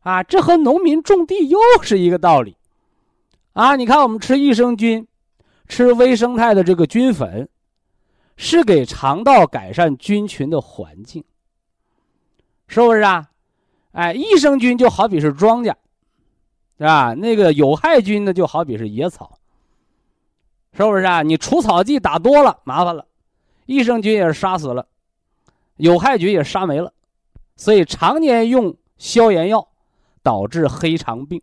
[0.00, 2.56] 啊，这和农民种地又是一个道理。
[3.54, 5.06] 啊，你看，我们吃益生菌，
[5.68, 7.48] 吃微生态的这个菌粉，
[8.36, 11.24] 是给肠道改善菌群的环境，
[12.66, 13.28] 是不是啊？
[13.90, 15.74] 哎，益生菌就好比是庄稼，
[16.78, 17.12] 是吧？
[17.12, 19.38] 那个有害菌呢，就好比是野草，
[20.74, 21.22] 是不是啊？
[21.22, 23.06] 你除草剂打多了，麻烦了，
[23.66, 24.86] 益生菌也是杀死了，
[25.76, 26.92] 有害菌也杀没了，
[27.56, 29.68] 所以常年用消炎药，
[30.22, 31.40] 导致黑肠病。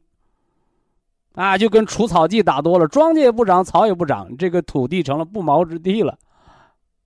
[1.33, 6.17] 啊，就跟除草剂打多了，庄稼也不长，草也不长，这个土地成了不毛之地了。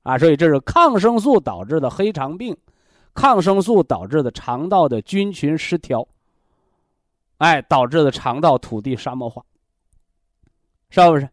[0.02, 2.58] 啊，所以这是抗生素导致的黑肠病，
[3.14, 6.08] 抗生素导致的肠道的菌群失调，
[7.38, 9.44] 哎，导致的肠道土地沙漠化，
[10.90, 11.30] 是不是？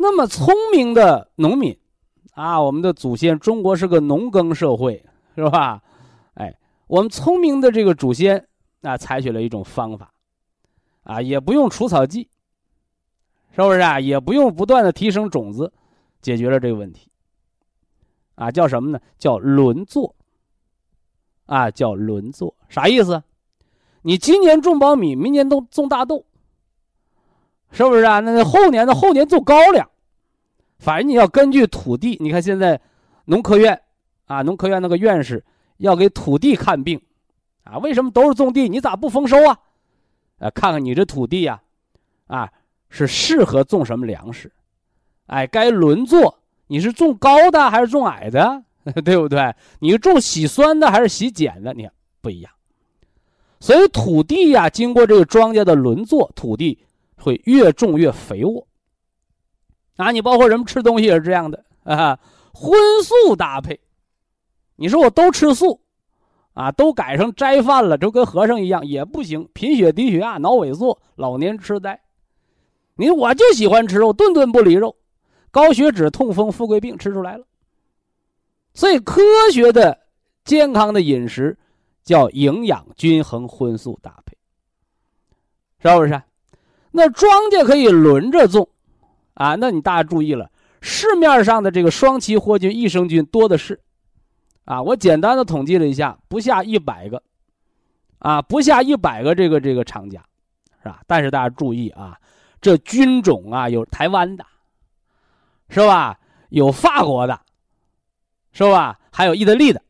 [0.00, 1.76] 那么聪明的农民，
[2.32, 5.82] 啊，我们的祖先，中国是个农耕社会，是吧？
[6.34, 6.56] 哎，
[6.86, 8.46] 我们聪明的这个祖先
[8.82, 10.14] 啊，采取了一种方法，
[11.02, 12.28] 啊，也不用除草剂，
[13.50, 13.98] 是不是啊？
[13.98, 15.72] 也不用不断的提升种子，
[16.22, 17.10] 解决了这个问题。
[18.36, 19.00] 啊，叫什么呢？
[19.18, 20.14] 叫轮作。
[21.46, 23.20] 啊，叫轮作，啥意思？
[24.02, 26.24] 你今年种苞米，明年都种大豆，
[27.70, 28.20] 是不是啊？
[28.20, 29.88] 那后年的后年种高粱，
[30.78, 32.16] 反正你要根据土地。
[32.20, 32.80] 你看现在，
[33.26, 33.80] 农科院
[34.26, 35.44] 啊，农科院那个院士
[35.76, 37.00] 要给土地看病，
[37.64, 38.68] 啊，为什么都是种地？
[38.68, 39.58] 你咋不丰收啊？
[40.38, 41.60] 啊，看看你这土地呀，
[42.26, 42.50] 啊，
[42.88, 44.52] 是适合种什么粮食？
[45.26, 46.38] 哎，该轮作。
[46.70, 48.62] 你是种高的还是种矮的，
[49.04, 49.54] 对不对？
[49.80, 51.72] 你种喜酸的还是喜碱的？
[51.72, 52.52] 你看不一样。
[53.58, 56.78] 所以土地呀，经过这个庄稼的轮作，土地
[57.18, 58.66] 会越种越肥沃。
[59.96, 62.18] 啊，你包括人们吃东西也是这样的啊，
[62.52, 63.80] 荤素搭配。
[64.76, 65.80] 你说我都吃素，
[66.54, 72.00] 啊，都改成斋饭了，就跟和尚一样也不行，贫血、低血压、脑萎缩、老年痴呆。
[72.94, 74.96] 你我就喜欢吃肉，顿顿不离肉。
[75.50, 77.44] 高血脂、痛风、富贵病吃出来了，
[78.74, 79.98] 所以科学的、
[80.44, 81.58] 健康的饮食
[82.04, 84.36] 叫营养均衡、荤素搭配，
[85.80, 86.22] 是不是？
[86.90, 88.68] 那庄稼可以轮着种，
[89.34, 93.80] 啊，那你大家注意了，市面上的这个双歧活菌、益生菌多的是，
[94.64, 97.22] 啊，我简单的统计了一下，不下一百个，
[98.18, 100.22] 啊，不下一百个这个这个厂家，
[100.82, 101.00] 是吧？
[101.06, 102.18] 但是大家注意啊，
[102.60, 104.44] 这菌种啊，有台湾的。
[105.70, 106.18] 是吧？
[106.48, 107.38] 有法国的，
[108.52, 108.98] 是吧？
[109.12, 109.82] 还有意大利的，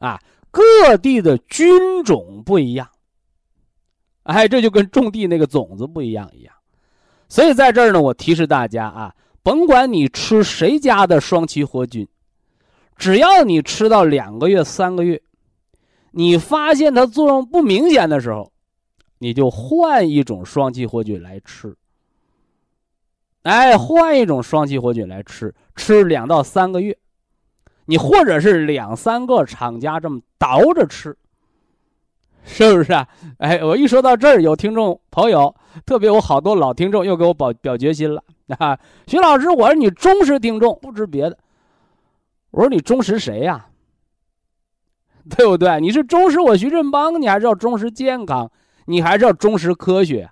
[0.00, 2.90] 啊，各地的菌种不一样。
[4.28, 6.54] 哎，这就跟种地那个种子不一样一样。
[7.30, 12.06] 所以在这儿呢，我提示大家啊，甭管你吃谁家的双歧活菌，
[12.96, 15.22] 只要你吃到两个月、三个月，
[16.10, 18.52] 你发现它作用不明显的时候，
[19.18, 21.74] 你就换一种双歧活菌来吃。
[23.44, 26.94] 哎，换一种双歧活菌来吃，吃两到三个月，
[27.86, 31.16] 你或者是两三个厂家这么倒着吃，
[32.50, 33.06] 是不是啊？
[33.38, 38.24] 哎，我一说到这儿，有听众朋友，特别有好多老听众又给我表表决心了
[38.58, 38.78] 啊！
[39.06, 41.36] 徐老师，我是你忠实听众，不知别的。
[42.50, 43.66] 我说你忠实谁呀？
[45.36, 45.78] 对不对？
[45.78, 48.50] 你是忠实我徐振邦，你还是要忠实健康，
[48.86, 50.30] 你还是要忠实科学。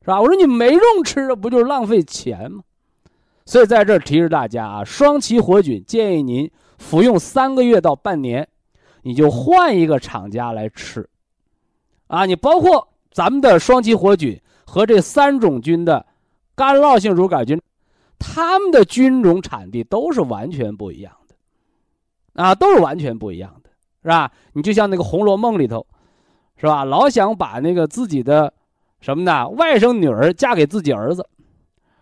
[0.00, 0.20] 是吧？
[0.20, 2.62] 我说你没用吃的，不就是浪费钱吗？
[3.44, 8.48] 所以在这儿提示大家啊，双歧活菌建议您服用三个月到半年，
[9.08, 11.08] 你就换一个厂家来吃。
[12.08, 16.04] 啊，你包括咱们的双歧活菌和这三种菌的
[16.54, 17.58] 干酪性乳杆菌，
[18.18, 23.70] 它们的菌种产地都是完全不一样的，啊，都是完全不一样的，
[24.02, 24.30] 是吧？
[24.52, 25.86] 你就像那个《红楼梦》里头，
[26.58, 26.84] 是吧？
[26.84, 28.52] 老想把那个自己的。
[29.00, 29.48] 什么呢？
[29.50, 31.26] 外甥女儿嫁给自己儿子，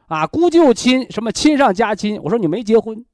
[0.09, 2.19] 啊，姑舅亲什么亲上加亲。
[2.23, 3.05] 我说你没结婚，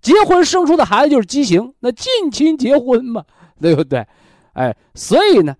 [0.00, 3.24] 结婚生出的孩子就是畸形，那近亲结婚嘛，
[3.60, 4.06] 对不对？
[4.52, 5.56] 哎，所以呢，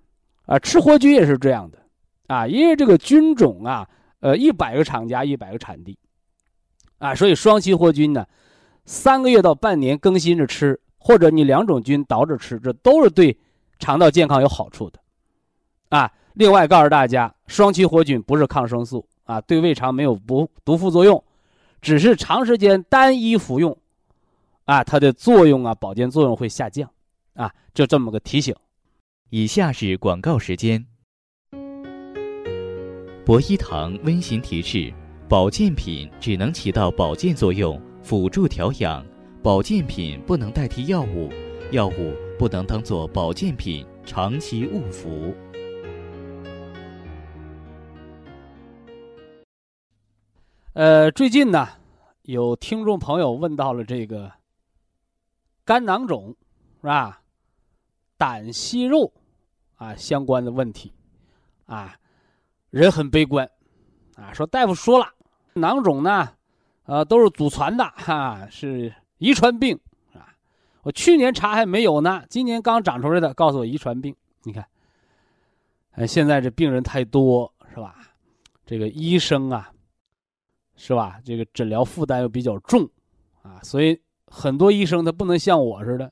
[0.46, 1.79] 啊，吃活菌也是这样的，
[2.26, 3.88] 啊，因为这个菌种啊，
[4.20, 5.98] 呃，一百个厂家一百个产地，
[6.98, 8.26] 啊，所以双歧活菌呢，
[8.85, 13.38] 三个月到半年更新着吃，或者你两种菌倒着吃，这都是对
[13.79, 14.98] 肠道健康有好处的，
[15.90, 16.11] 啊。
[16.35, 21.22] 另外告诉大家，双歧活菌不是抗生素啊，对胃肠没有不毒副作用，
[21.83, 23.76] 只是长时间单一服用，
[24.71, 26.89] 啊，它的作用啊，保健作用会下降，
[27.35, 28.55] 啊，就这么个提醒。
[29.31, 30.87] 以下是广告时间。
[33.27, 34.95] 博一堂温馨提示：
[35.29, 39.05] 保健品只能起到保健作用，辅助调养；
[39.43, 41.29] 保健品不能代替药物，
[41.73, 45.35] 药物不能当做保健品长期误服。
[50.75, 51.69] 呃，最近呢，
[52.23, 54.31] 有听众朋友问到了这个
[55.64, 56.35] 肝囊肿
[56.81, 57.23] 是吧？
[58.16, 59.12] 胆息肉
[59.77, 60.92] 啊相关的问题
[61.66, 61.96] 啊，
[62.70, 63.49] 人很悲观
[64.16, 65.07] 啊，说大夫说了，
[65.55, 66.37] 囊肿呢，
[66.85, 69.79] 呃，都是祖传的哈，是遗传病
[70.12, 70.35] 啊。
[70.83, 74.14] 我去年查还没有呢，今年刚长出来的，告诉我遗传病。
[74.42, 74.66] 你看，
[75.92, 77.96] 呃，现在这病人太多，是吧？
[78.66, 79.70] 这个医生啊，
[80.77, 81.20] 是吧？
[81.25, 82.88] 这个诊疗负担又比较重，
[83.42, 86.11] 啊，所以很多医生他不能像我似的，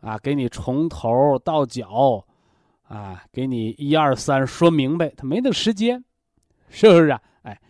[0.00, 2.24] 啊，给你从头到脚，
[2.86, 6.04] 啊，给你一二三说明白，他没那个时间，
[6.68, 7.20] 是不是啊？
[7.42, 7.60] 哎，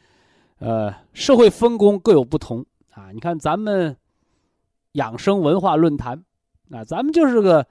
[0.59, 3.11] 呃，社会分工各有不同啊。
[3.13, 3.97] 你看咱们
[4.93, 6.23] 养生文化论坛，
[6.71, 7.67] 啊，咱们就是个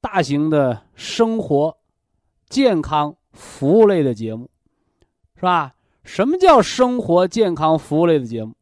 [0.00, 1.76] 大型的生活。
[2.46, 4.48] 健康服务类的节目，
[5.34, 5.74] 是吧？
[6.04, 8.54] 什么叫生活健康服务类的节目？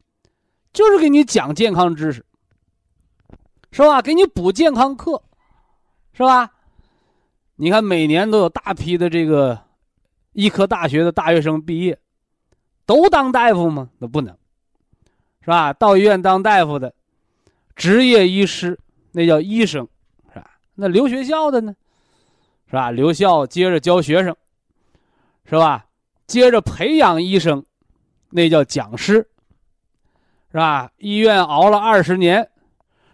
[0.72, 2.24] 就是给你讲健康知识，
[3.70, 4.00] 是吧？
[4.00, 5.22] 给你补健康课，
[6.12, 6.50] 是吧？
[7.56, 9.58] 你看每年都有大批的这个
[10.32, 11.98] 医科大学的大学生毕业，
[12.87, 13.90] 都当大夫吗？
[13.98, 14.37] 那不能，
[15.42, 15.72] 是吧？
[15.72, 16.94] 到医院当大夫的
[17.76, 18.78] 职业医师，
[19.12, 19.87] 那叫医生，
[20.32, 20.50] 是吧？
[20.74, 21.76] 那留学校的呢？
[22.66, 22.90] 是吧？
[22.90, 24.35] 留校接着教学生，
[25.44, 25.87] 是吧？
[26.26, 27.62] 接着培养医生，
[28.30, 29.28] 那叫讲师，
[30.52, 30.92] 是吧？
[30.98, 32.48] 医院熬了二十年，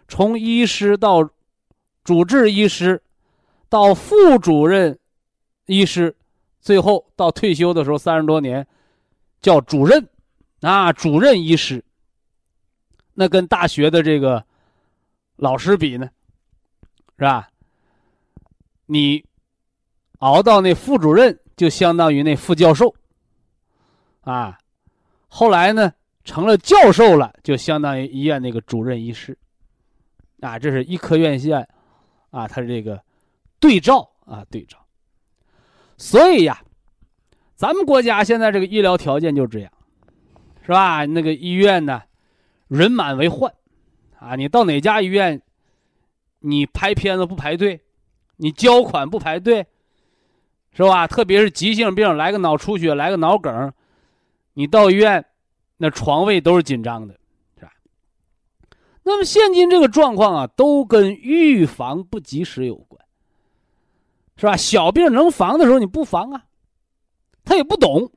[0.07, 1.27] 从医师到
[2.03, 3.01] 主治医师，
[3.69, 4.99] 到副主任
[5.65, 6.15] 医师，
[6.59, 8.67] 最后到退休的时候三十多年，
[9.41, 10.07] 叫主任，
[10.61, 11.83] 啊，主任医师。
[13.13, 14.45] 那跟大学的这个
[15.37, 16.09] 老师比呢，
[17.17, 17.49] 是吧？
[18.85, 19.25] 你。
[20.19, 22.93] 熬到那副主任，就相当于那副教授，
[24.19, 24.57] 啊，
[25.29, 25.93] 后来呢
[26.29, 29.35] 成了教授了，就相当于医院那个主任医师，
[30.41, 31.67] 啊，这是医科院线，
[32.29, 33.01] 啊，他这个
[33.59, 34.77] 对照啊对照。
[35.97, 36.61] 所以呀，
[37.55, 39.71] 咱们国家现在这个医疗条件就这样，
[40.61, 41.03] 是吧？
[41.05, 42.03] 那个医院呢，
[42.67, 43.51] 人满为患，
[44.19, 45.41] 啊，你到哪家医院，
[46.41, 47.81] 你拍片子不排队，
[48.35, 49.65] 你交款不排队。
[50.71, 51.07] 是吧？
[51.07, 53.73] 特别是急性病，来个脑出血，来个脑梗，
[54.53, 55.25] 你到医院，
[55.81, 57.17] 那床位都是紧张的，
[57.57, 57.71] 是吧？
[59.01, 63.03] 那么现今这个状况啊，都跟预防不及时有关，
[64.35, 64.55] 是吧？
[64.55, 66.43] 小病能防的时候你不防啊，
[67.43, 68.11] 他也不懂，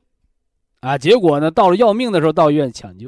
[0.81, 3.07] 啊，结果呢，到了要命的时候到医院抢救，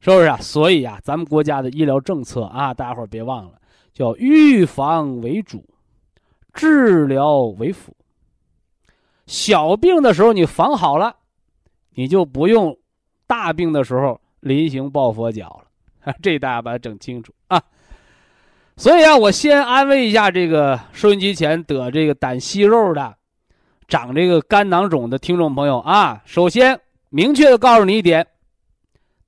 [0.00, 0.36] 是不是啊？
[0.36, 3.60] 所以啊，咱们国家的医疗政策啊，大家伙别忘了，
[3.92, 5.64] 叫预防为主。
[6.54, 7.94] 治疗为辅，
[9.26, 11.16] 小病的时候你防好了，
[11.94, 12.77] 你就不用
[13.28, 16.14] 大病的时候临行抱佛脚了。
[16.22, 17.62] 这大家把它整清楚啊！
[18.76, 23.14] 所以啊，我先安慰一下这个收音机前得这个胆息肉的、
[23.88, 26.22] 长这个肝囊肿的听众朋友啊。
[26.24, 28.26] 首先，明确的告诉你一点：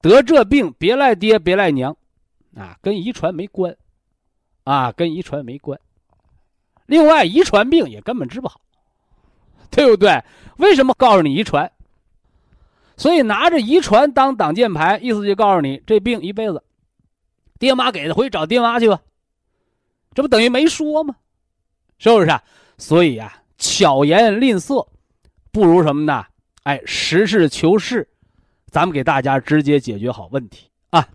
[0.00, 1.94] 得这病别赖爹，别赖娘，
[2.56, 3.76] 啊，跟遗传没关，
[4.64, 5.78] 啊，跟遗传没关。
[6.86, 8.60] 另外，遗传病也根本治不好，
[9.70, 10.22] 对不对？
[10.56, 11.70] 为什么告诉你遗传？
[13.00, 16.62] 所以拿着遗传当挡箭牌，意思就告诉你这病一辈子，
[17.58, 19.00] 爹妈给的，回去找爹妈去吧。
[20.12, 21.16] 这不等于没说吗？
[21.96, 22.42] 是不是啊？
[22.76, 24.86] 所以啊，巧言令色，
[25.50, 26.26] 不如什么呢？
[26.64, 28.06] 哎，实事求是，
[28.66, 31.08] 咱们给大家直接解决好问题啊。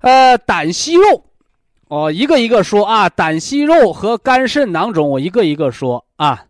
[0.00, 1.24] 呃，胆息肉。
[1.86, 6.46] 哦，一个一个说啊，胆息肉和肝肾囊肿，我一个一个说啊。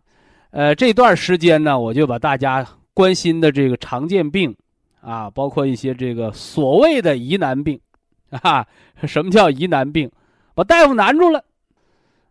[0.49, 2.65] 呃，这段时间呢，我就把大家
[2.99, 4.53] 关心的这个常见病
[4.99, 7.79] 啊，包括一些这个所谓的疑难病
[8.29, 8.67] 啊，
[9.07, 10.11] 什么叫疑难病？
[10.53, 11.45] 把大夫难住了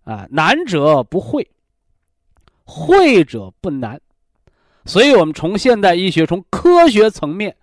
[0.05, 1.49] 啊，难者不会，
[2.65, 3.99] 会者不难。
[4.85, 7.57] 所以我们从现代医学、从科学层面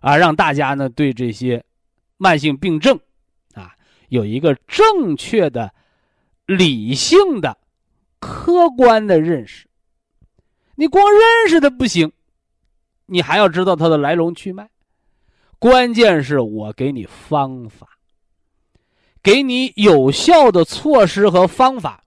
[0.00, 1.64] 啊，让大家呢对这些
[2.18, 3.00] 慢性病症。
[3.54, 3.72] 啊
[4.10, 5.72] 有一个正确的、
[6.44, 7.56] 理性的、
[8.18, 9.66] 客观的认识。
[10.74, 12.12] 你光认识它不行，
[13.06, 14.68] 你还要知道它的来龙去脉。
[15.58, 17.88] 关键是我给你方法，
[19.22, 22.02] 给你有效的措施和方法，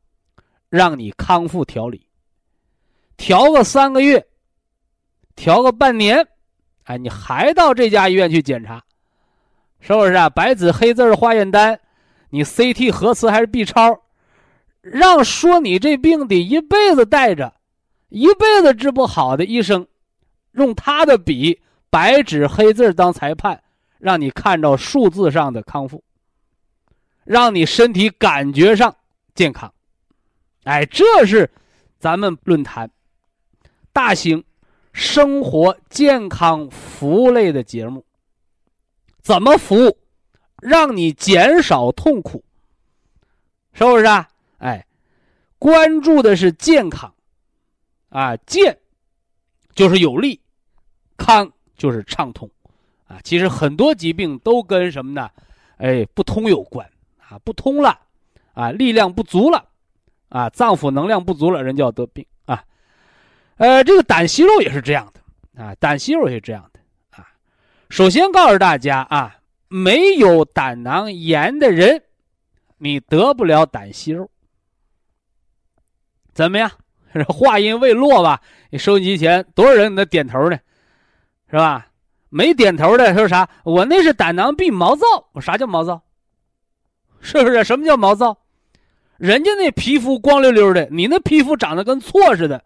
[0.70, 2.08] 让你康复调理。
[3.18, 4.26] 调个三个月，
[5.36, 6.28] 调个半年，
[6.84, 8.84] 哎，你还到这家医院去检查，
[9.80, 10.30] 是不是啊？
[10.30, 11.80] 白纸黑字化验单。
[12.30, 14.00] 你 CT 核磁还是 B 超，
[14.82, 17.52] 让说你这病得一辈子带着，
[18.10, 19.88] 一辈子治不好的医生，
[20.54, 23.62] 用他的笔白纸黑字当裁判，
[23.98, 26.04] 让你看到数字上的康复，
[27.24, 28.96] 让你身体感觉上
[29.36, 29.74] 健康，
[30.64, 31.50] 哎，这是
[32.00, 32.90] 咱们论坛
[33.92, 34.44] 大型
[34.94, 38.06] 生活健康服务类的节目，
[39.22, 39.98] 怎么服务？
[40.62, 42.44] 让你减少痛苦，
[43.72, 44.28] 是不是啊？
[44.58, 44.86] 哎，
[45.58, 47.14] 关注的是健康，
[48.10, 48.78] 啊，健
[49.80, 50.38] 就是有力，
[51.16, 52.52] 康就是畅通，
[53.08, 55.30] 啊，其实很多疾病都跟什么呢？
[55.78, 56.86] 哎，不通有关
[57.18, 57.98] 啊，不通了，
[58.54, 59.70] 啊，力量不足了，
[60.28, 62.62] 啊，脏腑能量不足了，人就要得病啊。
[63.56, 67.26] 呃，这个胆息肉也是这样的啊，胆息肉也是这样的啊。
[67.90, 69.38] 首先告诉大家啊，
[69.70, 72.04] 没有胆囊炎的人，
[72.80, 74.30] 你得不了胆息肉。
[76.34, 76.70] 怎么样？
[77.28, 78.42] 话音未落吧？
[78.70, 80.58] 你收音机前多少人在点头呢？
[81.50, 81.88] 是吧？
[82.30, 83.50] 没点头的说啥？
[83.64, 85.06] 我那是胆囊壁毛躁。
[85.34, 86.04] 我啥叫毛躁？
[87.22, 87.64] 是不是？
[87.64, 88.38] 什么叫毛躁？
[89.18, 92.64] 人家那皮肤光溜溜的，你那皮肤长得跟错似的。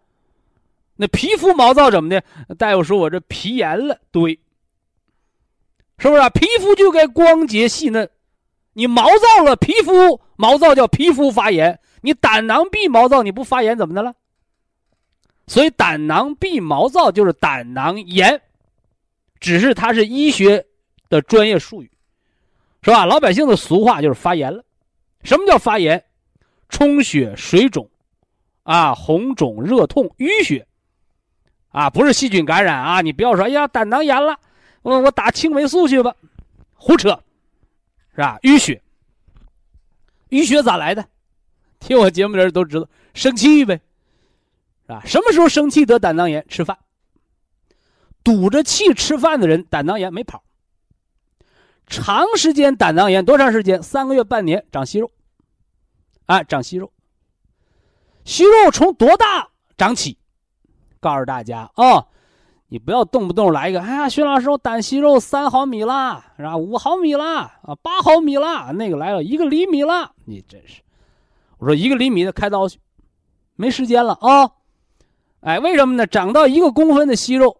[0.96, 2.22] 那皮肤毛躁怎么的？
[2.56, 3.98] 大夫说我这皮炎了。
[4.12, 4.38] 对，
[5.98, 6.22] 是不是？
[6.30, 8.08] 皮肤就该光洁细嫩。
[8.74, 11.80] 你毛躁了，皮肤毛躁叫皮肤发炎。
[12.02, 14.12] 你胆囊壁毛躁，你不发炎怎么的了？
[15.46, 18.40] 所以胆囊壁毛躁就是胆囊炎。
[19.40, 20.64] 只是它是医学
[21.10, 21.90] 的专业术语，
[22.80, 23.04] 是吧？
[23.04, 24.64] 老百姓的俗话就是发炎了。
[25.22, 26.02] 什么叫发炎？
[26.70, 27.86] 充血、水肿，
[28.62, 30.66] 啊，红肿、热痛、淤血，
[31.68, 33.02] 啊，不是细菌感染啊！
[33.02, 34.38] 你不要说，哎呀，胆囊炎了，
[34.80, 36.14] 我我打青霉素去吧，
[36.72, 37.10] 胡扯，
[38.14, 38.38] 是吧？
[38.42, 38.80] 淤血，
[40.30, 41.06] 淤血咋来的？
[41.80, 43.78] 听我节目的人都知道，生气呗，
[44.86, 45.02] 是吧？
[45.04, 46.44] 什么时候生气得胆囊炎？
[46.48, 46.78] 吃饭。
[48.22, 50.42] 堵着气吃饭的人，胆囊炎没跑。
[51.86, 53.82] 长时间胆囊炎多长时间？
[53.82, 55.10] 三个月、半年长息肉，
[56.24, 56.90] 啊，长息肉。
[58.24, 60.16] 息肉从多大长起？
[61.00, 62.06] 告诉大家啊，
[62.68, 66.56] 你不要动不动来一个，哎呀，徐老师，我胆息肉三毫米啦，是吧？
[66.56, 70.80] 五毫米啦，啊，八毫米啦，那个来了一个厘米了，你真是，
[71.58, 72.78] 我说一个厘米的开刀去，
[73.56, 74.50] 没时间了啊。
[75.44, 76.06] 哎，为什么呢？
[76.06, 77.58] 长到一个公分的息肉。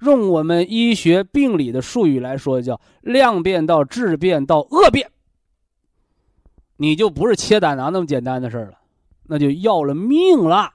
[0.00, 5.08] 用我们医学病理的术语来说，叫量变到质变到恶变，
[6.76, 8.78] 你就不是切胆囊那么简单的事了，
[9.22, 10.74] 那就要了命了。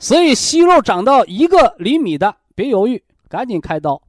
[0.00, 4.02] 所以息肉长到一个厘米的，别犹豫，赶紧开刀。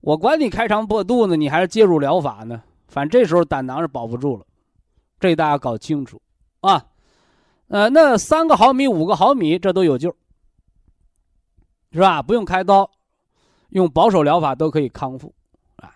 [0.00, 2.60] 我管你开肠破肚呢，你还是介入疗法呢？
[2.88, 4.44] 反正这时候胆囊是保不住了，
[5.20, 6.20] 这大家搞清楚
[6.60, 6.84] 啊。
[7.70, 10.14] 呃，那三个毫米、五个毫米，这都有救。
[11.92, 12.20] 是吧？
[12.20, 12.88] 不用开刀，
[13.70, 15.32] 用保守疗法都可以康复，
[15.76, 15.90] 啊！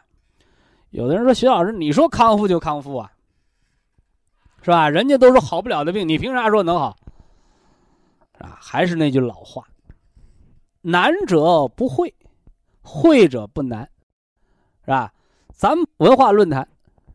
[0.90, 3.12] 有的人说徐老师，你说康复就康复啊？
[4.62, 4.88] 是吧？
[4.88, 6.96] 人家都说好不了的病，你凭啥说能好？
[8.38, 9.64] 啊，还是那句老话，
[10.80, 12.12] 难者不会，
[12.82, 13.88] 会者不难，
[14.84, 15.12] 是吧？
[15.52, 16.68] 咱们文化论坛，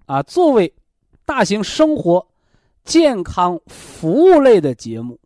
[0.06, 0.74] 啊，作为
[1.26, 2.26] 大型生活
[2.84, 5.20] 健康服务类的节目，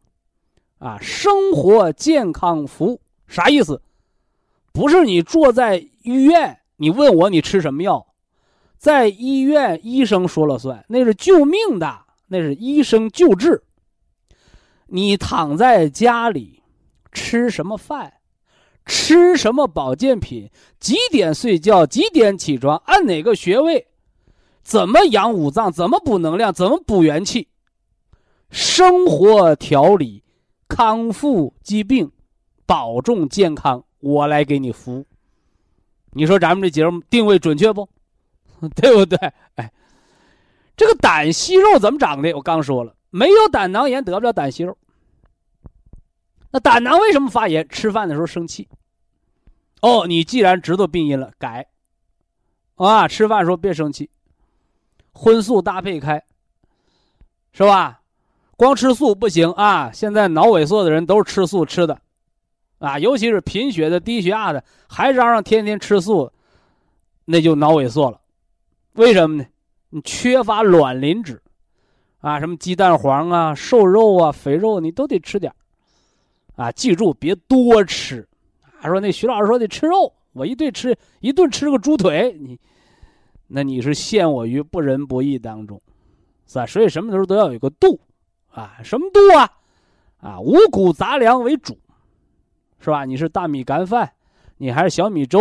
[0.79, 3.01] 啊，生活健康服务。
[3.27, 3.81] 啥意思？
[4.71, 8.05] 不是你坐在医院，你问我你吃什么药，
[8.77, 13.63] 在医院医生说了算，那是救命的，那是医生救治。
[14.87, 16.61] 你躺在家里，
[17.11, 18.13] 吃什么饭，
[18.85, 20.49] 吃什么保健品，
[20.79, 23.87] 几点睡觉，几点起床，按哪个穴位，
[24.63, 27.47] 怎么养五脏，怎么补能量，怎么补元气，
[28.49, 30.23] 生活调理，
[30.67, 32.11] 康复疾病。
[32.65, 35.05] 保重健康，我来给你服务。
[36.11, 37.87] 你说咱们这节目定位准确不？
[38.73, 39.17] 对不对？
[39.55, 39.71] 哎，
[40.77, 42.33] 这个胆息肉怎么长的？
[42.33, 44.77] 我刚说了，没有胆囊炎得不了胆息肉。
[46.51, 47.67] 那胆囊为什么发炎？
[47.67, 48.69] 吃饭的时候生气。
[49.81, 51.67] 哦，你既然知道病因了，改
[52.75, 54.09] 啊，吃饭时候别生气，
[55.13, 56.21] 荤素搭配开，
[57.53, 58.01] 是吧？
[58.55, 59.91] 光吃素不行啊！
[59.91, 61.99] 现在脑萎缩的人都是吃素吃的。
[62.79, 66.31] 啊，尤其是贫血的、低血压的，还嚷嚷天天吃素，
[67.25, 68.19] 那就脑萎缩了。
[68.93, 69.45] 为什么呢？
[69.89, 71.41] 你缺乏卵磷脂，
[72.19, 75.53] 啊，什么鸡蛋黄啊、瘦肉啊、肥肉，你都得吃点
[76.55, 78.27] 啊，记住别多吃。
[78.79, 82.59] 还说那徐老师说得吃肉，我一顿吃一顿吃个猪腿，你，
[83.55, 85.79] 那你是陷我于不仁不义当中，
[86.47, 86.65] 是吧？
[86.65, 87.99] 所以什么时候都要有个度，
[88.49, 89.47] 啊，什么度啊？
[90.19, 91.77] 啊，五谷杂粮为主。
[92.79, 93.05] 是吧？
[93.05, 94.11] 你是大米干饭，
[94.57, 95.39] 你还是小米粥，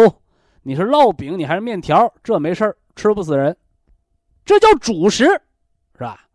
[0.63, 3.57] 你是烙饼，你还是面条，这没事吃不死人，
[4.45, 6.29] 这叫主食，是吧？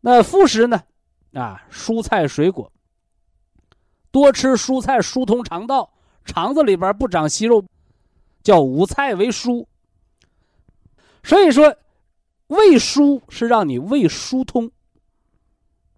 [0.00, 0.80] 那副食呢？
[1.32, 2.70] 啊，蔬菜水果，
[4.12, 5.90] 多吃蔬菜疏通肠道，
[6.24, 7.64] 肠子里边不长息肉，
[8.42, 9.66] 叫五菜为蔬。
[11.22, 11.74] 所以说，
[12.46, 14.70] 胃疏是让你胃疏通，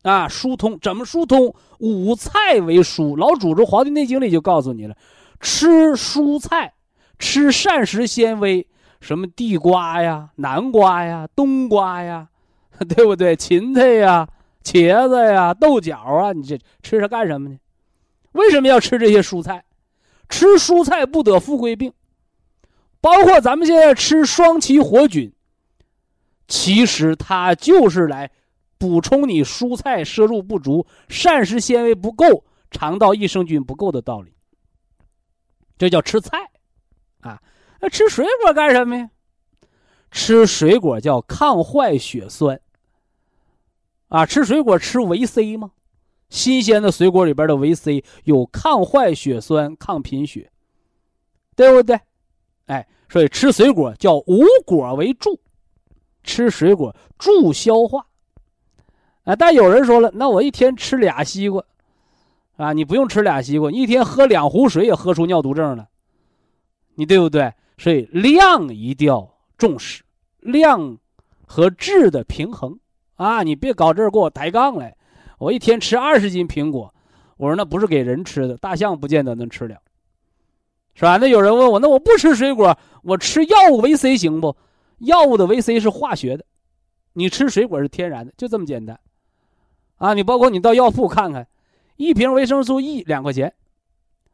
[0.02, 1.54] 啊，疏通怎么疏通？
[1.78, 3.16] 五菜为疏。
[3.16, 4.96] 老祖宗《黄帝内经》里就告诉你了，
[5.40, 6.72] 吃蔬菜，
[7.18, 8.66] 吃膳食纤维，
[9.00, 12.28] 什么地瓜呀、南瓜呀、冬瓜呀，
[12.88, 13.36] 对不对？
[13.36, 14.28] 芹菜呀、
[14.62, 17.56] 茄子呀、豆角啊，你这吃它干什么呢？
[18.32, 19.64] 为什么要吃这些蔬菜？
[20.28, 21.92] 吃蔬菜不得富贵病，
[23.00, 25.32] 包括咱们现在吃双歧活菌，
[26.46, 28.30] 其实它就是来。
[28.78, 34.32] 补充你蔬菜摄入不足、膳食纤维不够、肠道益生菌不够的道理，
[35.76, 36.50] 这叫吃菜，
[37.20, 37.42] 啊，
[37.82, 39.10] 那吃水果干什么呀？
[40.10, 42.58] 吃水果叫抗坏血酸，
[44.08, 45.72] 啊，吃水果吃维 C 吗？
[46.30, 50.50] 新鲜的水果里边的维 C 有抗坏血酸、抗贫血，
[51.54, 52.00] 对不对？
[52.70, 55.40] 哎，所以吃水果叫无果为助，
[56.22, 58.06] 吃水果助消化。
[59.24, 59.34] 啊！
[59.34, 61.62] 但有人说了，那我一天吃俩西瓜，
[62.56, 65.88] 啊，你不用吃俩西瓜，你一天喝两壶水也喝出尿毒症了，
[66.94, 67.52] 你对不对？
[67.76, 70.02] 所以量一定要重视，
[70.38, 70.96] 量
[71.46, 72.78] 和质的平衡
[73.16, 73.42] 啊！
[73.42, 74.96] 你别搞这儿给我抬杠来，
[75.38, 76.94] 我一天吃二十斤苹果，
[77.36, 79.76] 我说那不是给人吃的，大象不见得能吃了，
[80.94, 81.16] 是吧？
[81.16, 84.56] 那有人问我，那我不吃水果，我吃药物维 C 行不？
[84.98, 86.44] 药物的维 C 是化学的，
[87.14, 89.00] 你吃水果是天然的，就这么简单。
[89.96, 91.46] 啊，你包括你到药铺看看，
[91.96, 93.54] 一瓶维生素 E 两块钱，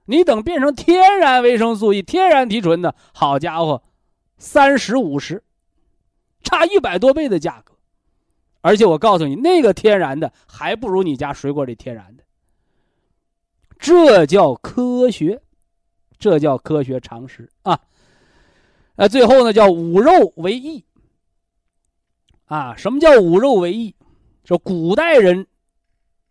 [0.07, 3.82] 你等变成天然维生素 E、天然提纯的，好家伙，
[4.38, 5.42] 三十五十，
[6.42, 7.74] 差一百多倍的价格，
[8.61, 12.24] 而且我告诉你，那个天然的还不如你家水果里天然的，
[13.78, 15.42] 这叫科学，
[16.18, 17.80] 这叫科学常识啊。
[18.96, 20.84] 呃，最后呢，叫五肉为益。
[22.46, 23.94] 啊，什么叫五肉为益？
[24.44, 25.46] 说古代人。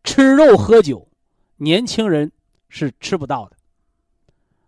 [0.07, 1.07] 吃肉喝酒，
[1.57, 2.31] 年轻人
[2.69, 3.57] 是吃不到的。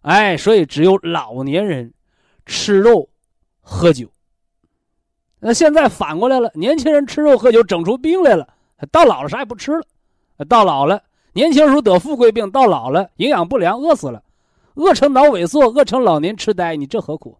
[0.01, 1.93] 哎，所以只有老年人
[2.43, 3.07] 吃肉
[3.61, 4.09] 喝酒。
[5.39, 8.51] 那现在反过来了，年轻人吃肉喝酒整出病来了，
[8.91, 9.86] 到老了啥也不吃了。
[10.49, 11.03] 到老了，
[11.34, 14.24] 年轻时候得富贵病，到老了营养不良，饿死了，
[14.78, 17.38] 饿成脑萎缩，饿成老年痴呆，你这何苦？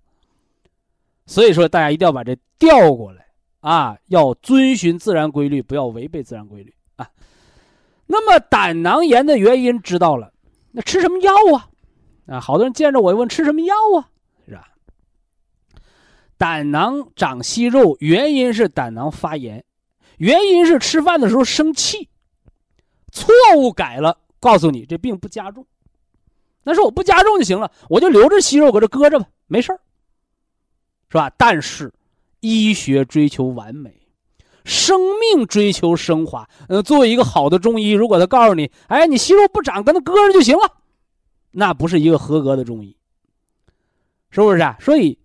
[1.26, 3.28] 所以说，大家一定要把这调过来
[3.60, 7.10] 啊，要遵循自然规律，不要违背自然规律啊。
[8.08, 10.34] 那么胆囊炎的原因知道了，
[10.72, 11.70] 那吃什么药啊？
[12.28, 14.10] 啊，好多人见着我问吃什么药啊？
[14.48, 14.70] 是吧？
[16.38, 19.64] 胆囊长息肉，原因是胆囊发炎，
[20.18, 22.10] 原因是吃饭的时候生气，
[23.12, 25.68] 错误改了，告诉你这病不加重，
[26.68, 29.72] 那说我不加重就行了，我就留着息肉搁这搁着吧，没事
[31.10, 31.32] 是吧？
[31.38, 31.94] 但是
[32.42, 34.02] 医学追求完美。
[34.66, 40.74] 生命追求升华，呃，作为一个好的中医，如果他告诉你，哎，你息肉不长，跟他搁着就行了，
[41.52, 42.98] 那不是一个合格的中医，
[44.30, 44.76] 是不是啊？
[44.82, 45.18] 所以，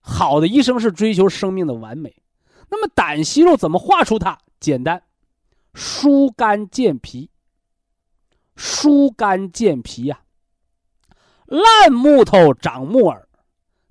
[0.00, 2.12] 好的医生是追求生命的完美。
[2.68, 4.36] 那么，胆息肉怎么化出它？
[4.58, 5.00] 简单，
[5.74, 7.30] 疏肝健脾。
[8.56, 10.18] 疏肝健脾呀，
[11.48, 13.28] 烂木头长木耳，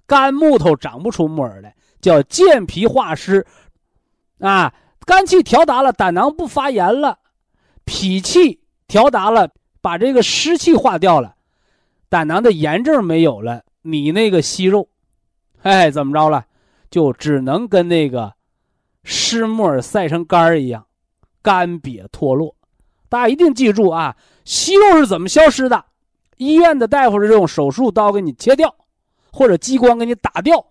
[0.06, 3.46] 干木头长不出木耳来，叫健脾化湿，
[4.40, 4.74] 啊。
[5.06, 7.20] 肝气调达了，胆囊不发炎了；
[7.86, 11.36] 脾气调达了，把这个湿气化掉了，
[12.10, 13.64] 胆囊的炎症没有了。
[13.84, 14.90] 你那个息肉，
[15.62, 16.46] 哎，怎么着了？
[16.92, 18.34] 就只能跟那个
[19.06, 20.86] 湿木耳晒成干儿一样，
[21.42, 22.54] 干瘪脱落。
[23.08, 25.86] 大家一定记住啊，息肉是怎么消失的？
[26.38, 28.74] 医院的大夫是用手术刀给你切掉，
[29.32, 30.66] 或者激光给你打掉，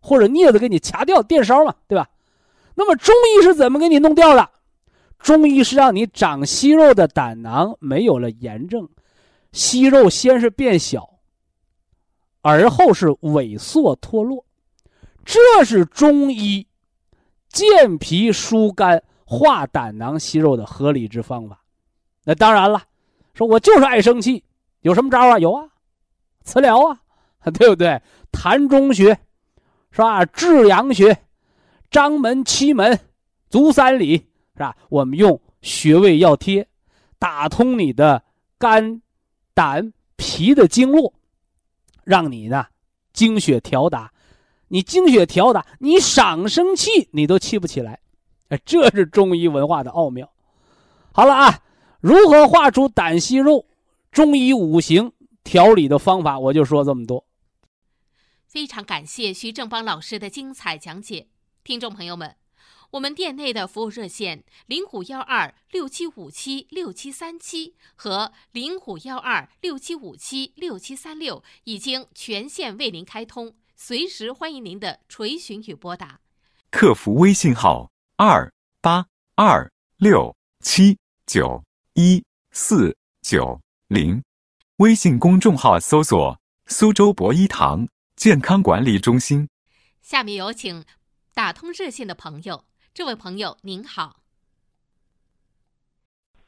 [0.00, 2.08] 或者镊子给你掐掉，电烧嘛，对吧？
[2.74, 4.50] 那么中医是怎么给你弄掉的？
[5.18, 8.88] 中医是让你长息肉的胆囊没有了炎症，
[9.50, 11.18] 息肉先是变小，
[12.40, 14.44] 而后是萎缩脱落，
[15.24, 16.68] 这是中医
[17.48, 21.62] 健脾疏肝化胆囊息肉的合理之方法。
[22.24, 22.84] 那当然了，
[23.34, 24.44] 说我就是爱生气，
[24.80, 25.38] 有什么招啊？
[25.38, 25.68] 有啊，
[26.44, 27.00] 磁疗啊，
[27.54, 28.00] 对不对？
[28.32, 29.18] 痰中穴，
[29.90, 30.24] 是吧？
[30.24, 31.16] 至阳穴。
[31.90, 33.00] 张门、七门、
[33.48, 34.18] 足三里，
[34.52, 34.76] 是吧？
[34.90, 36.68] 我们用穴位药贴，
[37.18, 38.22] 打通你的
[38.58, 39.00] 肝、
[39.54, 41.14] 胆、脾的经络，
[42.04, 42.66] 让你呢
[43.14, 44.12] 精血调达。
[44.68, 47.98] 你精血调达，你少生气，你都气不起来。
[48.66, 50.30] 这是中医文化的奥妙。
[51.12, 51.60] 好了啊，
[52.00, 53.64] 如何画出胆息肉？
[54.18, 55.12] 中医五行
[55.44, 57.24] 调理的方法，我就说这么多。
[58.48, 61.28] 非常感谢徐正邦老师的精彩讲解。
[61.62, 62.34] 听众朋友们，
[62.90, 76.18] 我们店内的服务热线零五幺二六七五七六七三七和零五幺二六七五七六七三六已经全线为您开通，随时欢迎您的垂询与拨打。
[76.72, 79.06] 客服微信号二八
[79.36, 81.62] 二六七九
[81.94, 84.22] 一四九零，
[84.76, 89.48] 微信公众号搜索“苏州博一堂健康管理中心”。
[90.02, 90.84] 下面有请
[91.34, 92.64] 打通热线的朋友。
[92.92, 94.16] 这位朋友您好，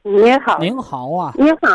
[0.03, 1.69] 您好，您好啊，您好，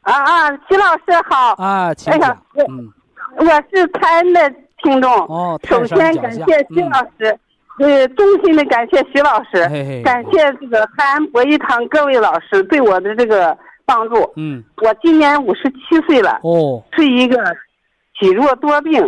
[0.00, 2.90] 啊啊，徐老师好啊，请哎我嗯，
[3.36, 5.28] 我是泰安的听众。
[5.68, 7.38] 首先感谢徐嗯老师，
[7.80, 14.32] 呃，衷心的感谢徐老师，嘿嘿感谢这个泰安博一堂各位老师对我的这个帮助。
[14.36, 17.36] 嗯，我今年五十七岁了，哦，是一个
[18.18, 19.02] 体弱多病，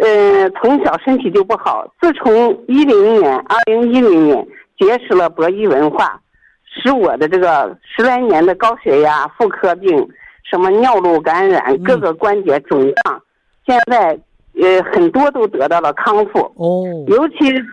[0.00, 1.86] 呃，从小身体就不好。
[2.00, 4.46] 自从一零年，二零一零年
[4.78, 6.20] 结识了博医文化，
[6.64, 10.08] 使我的这个十来年的高血压、妇科病、
[10.48, 13.22] 什么尿路感染、嗯各个关节肿胀，
[13.66, 14.18] 现在
[14.60, 16.40] 呃很多都得到了康复。
[16.56, 17.64] 哦，尤其是，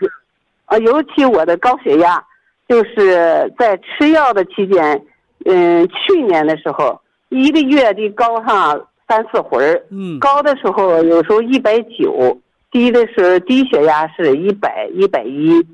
[0.67, 2.23] 呃，尤其我的高血压，
[2.67, 5.05] 就是在吃药的期间，
[5.45, 12.37] 嗯，去年的时候，一个月得高上三四回儿，嗯，高的时候有时候一百九，
[12.71, 15.65] 低的是低血压是一百一百一，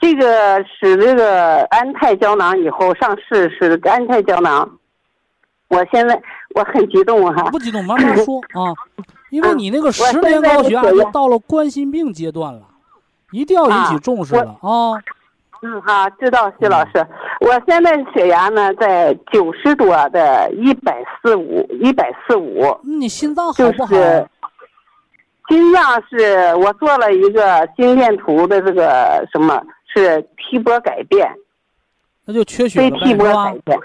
[0.00, 4.78] 这个使这个安泰胶囊以后上市是安泰胶囊，
[5.68, 6.20] 我现在
[6.54, 8.72] 我很激动哈、不激动，慢慢说 啊，
[9.30, 12.62] 因为你那个十现年高血压到了冠心病阶段了，
[13.32, 14.98] 一定要引起啊重视了啊。
[15.62, 17.06] 嗯好，知道徐老师，
[17.40, 23.94] 我现在血压呢在九十多的一百四五，一百四五，那你心脏好就不好？
[23.94, 24.28] 是
[25.48, 29.62] 心脏是我做了一个心电图的这个什么
[29.94, 31.28] 是 T 波改变，
[32.24, 33.58] 那就缺血非了，T 波改？
[33.64, 33.78] 变。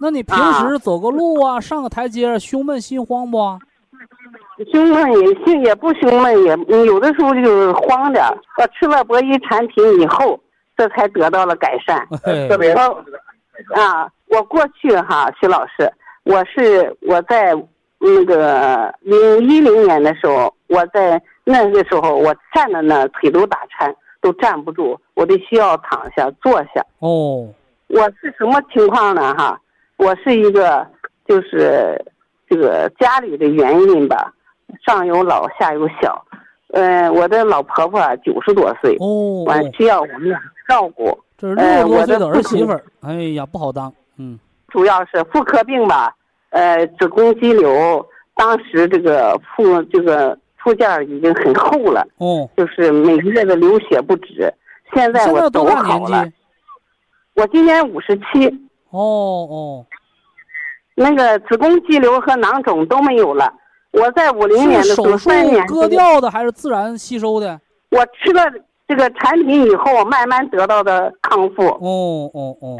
[0.00, 3.58] 那你平时走个路啊，上个台阶，胸闷心慌不？
[4.72, 8.38] 胸闷也心也不胸闷，也嗯有的时候就是慌点儿。
[8.58, 10.38] 我吃了博一产品以后，
[10.78, 12.06] 这才得到了改善。
[12.22, 13.04] 嘿，我
[13.74, 17.52] 啊，我过去哈，徐老师，我是我在
[17.98, 26.80] 那个零一零年的时候，我在那个时候我站在那腿都打颤，都站不住，我得需要躺下坐下。
[27.00, 27.52] 哦，
[27.88, 29.34] 我是什么情况呢？
[29.34, 29.60] 哈，
[29.96, 30.86] 我是一个
[31.26, 32.00] 就是
[32.48, 34.32] 这个家里的原因吧，
[34.86, 36.24] 上有老下有小，
[36.72, 41.18] 呃，我的老婆婆九十多岁，哦，完需要我们俩照顾。
[41.36, 44.38] 这是六十多岁的儿媳妇儿，哎呀，不好当，嗯，
[44.68, 46.12] 主要是妇科病吧，
[46.50, 48.04] 呃，子宫肌瘤，
[48.34, 54.52] 当时这个附这个附件已经很厚了，哦，就是每个月的流血不止。
[54.92, 56.32] 现在我走多大年好了，纪？
[57.34, 58.48] 我今年五十七，
[58.90, 59.86] 哦哦，
[60.96, 63.52] 那个子宫肌瘤和囊肿都没有了。
[63.92, 65.30] 我在五零年的时候，手术
[65.68, 67.60] 割掉的还是自然吸收的？
[67.90, 68.42] 我吃了
[68.88, 71.66] 这个产品以后，慢慢得到的康复。
[71.66, 72.78] 哦哦哦，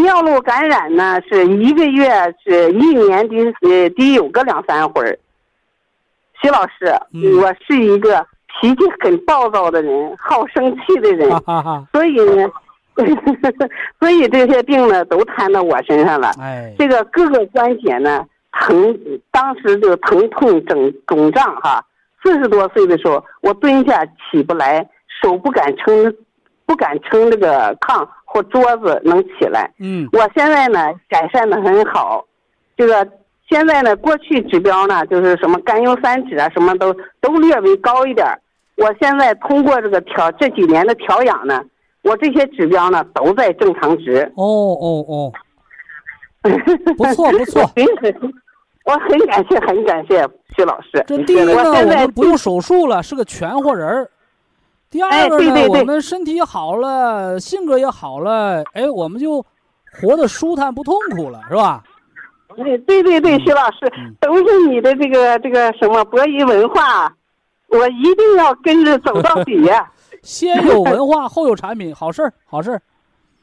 [0.00, 2.10] 尿路感染呢，是一个月
[2.44, 5.16] 是一年得呃得有个两三回儿。
[6.42, 8.26] 徐老师，嗯我是一个
[8.60, 12.50] 脾气很暴躁的人，好生气的人，哈哈哈，所以呢，
[14.00, 16.32] 所以这些病呢都摊到我身上了。
[16.40, 18.98] 哎，这个各个关节呢疼，
[19.30, 21.80] 当时就疼痛肿肿胀哈。
[22.22, 24.84] 四十多岁的时候，我蹲下起不来，
[25.22, 26.14] 手不敢撑，
[26.64, 29.72] 不敢撑这个炕或桌子能起来。
[29.78, 32.24] 嗯，我现在呢改善的很好，
[32.76, 33.06] 这个
[33.48, 38.40] 现在呢过去指标呢就是什么甘油三酯啊什么都都略微高一点儿
[38.76, 41.64] 我现在通过这个调这几年的调养呢，
[42.02, 44.30] 我这些指标呢都在正常值。
[44.36, 45.32] 哦哦哦，
[46.96, 47.62] 不错不错
[48.84, 51.02] 我很感谢很感谢徐老师。
[51.06, 54.10] 这第一呢，我我现在们不用手术了，是个全活人儿。
[54.90, 59.44] 第二哎个呢，对对对我们身体好了，性格也好了，哎，我们就
[60.00, 61.82] 活得舒坦不痛苦了，是吧？
[62.56, 67.12] 对对对对，徐老师嗯 都是你的这个这个什么博弈文化，
[67.68, 69.90] 我一定要跟着走到底呀、
[70.22, 72.80] 先有文化，后有产品，好事儿，好事儿。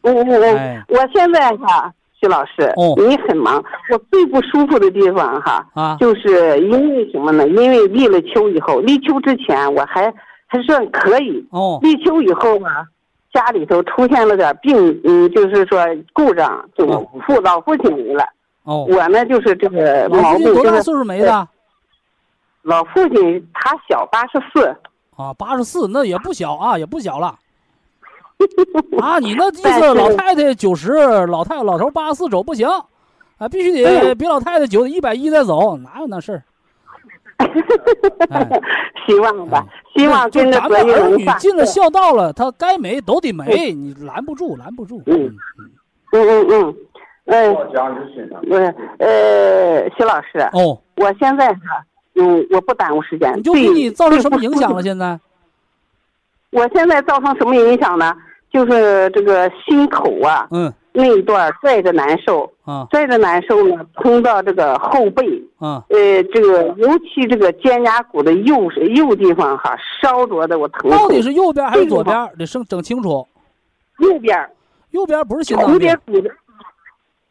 [0.01, 7.47] 我我我，哎我现在哈，徐老师，哦你很忙，我最不舒服的地方哈，啊，就是因为什么呢？
[7.49, 10.11] 因为立了秋以后，立秋之前我还
[10.53, 12.85] 还算可以，哦，立秋以后嘛，
[13.33, 15.79] 家里头出现了点病，嗯，就是说
[16.13, 18.23] 故障，就哦父老父亲没了。
[18.61, 21.47] 哦，我呢就是这个老父亲多大岁数没的？
[22.61, 24.67] 老父亲他小八十四，
[25.17, 27.35] 啊，八十四，那也不小啊，也不小了。
[29.01, 30.91] 啊，你那意思老太太九十，
[31.25, 32.69] 老太老头八十四走不行，
[33.39, 36.43] 啊，必须得嗯比老太太九一百一再走，哪有那事儿？
[38.29, 38.61] 哎
[39.05, 39.65] 希望吧，
[39.95, 41.09] 希望就跟着博咱们儿。
[41.17, 45.01] 女进了孝道了，他该没都得没，你拦不住，拦不住。
[45.05, 45.35] 嗯
[46.13, 46.75] 嗯嗯嗯，
[47.25, 47.55] 嗯，
[48.47, 51.83] 不是，呃，徐老师，哦，我现在哈，
[52.15, 53.33] 嗯，我不耽误时间。
[53.37, 54.81] 你就给你造成什么影响了？
[54.83, 55.19] 现在？
[56.51, 58.15] 我现在造成什么影响呢？
[58.51, 65.25] 就是这个心口啊嗯那一段拽着难受，啊拽着难受呢，通到这个后背，
[65.59, 70.89] 啊呃，这个尤其这个肩胛骨的右右地方哈，烧灼的我疼。
[70.89, 72.15] 到底是右边还是左边？
[72.37, 73.27] 得整整清楚。
[73.99, 74.49] 右边
[74.91, 76.35] 右边不是心脏病蝴蝶，骨的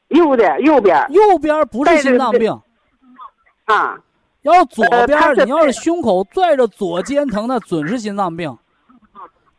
[0.09, 2.53] 右边右边右边不是心脏病。
[3.64, 3.99] 啊，
[4.43, 8.51] 要左边，呃你要是胸口拽着左肩疼，那准是心脏病；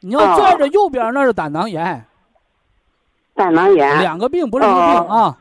[0.02, 2.06] 你要啊拽着右边，那是胆囊炎。
[3.34, 4.00] 胆囊炎。
[4.02, 5.36] 两个病不是一个病啊。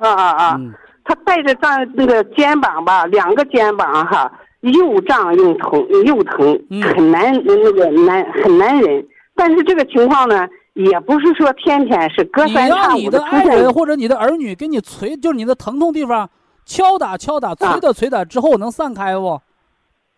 [0.00, 0.56] 啊啊啊！
[0.58, 0.72] 嗯，
[1.04, 4.30] 他带着胀那个肩膀吧，两个肩膀哈，
[4.60, 9.06] 又胀又疼又疼，嗯很难那个难很难忍。
[9.34, 13.72] 但是这个情况呢，也不是说天天是隔三差五的出现的爱人。
[13.72, 16.28] 或者你的儿女给你捶，就是你的疼痛地方
[16.64, 19.40] 敲打敲打，捶打捶打之后能散开不？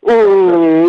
[0.06, 0.86] 嗯，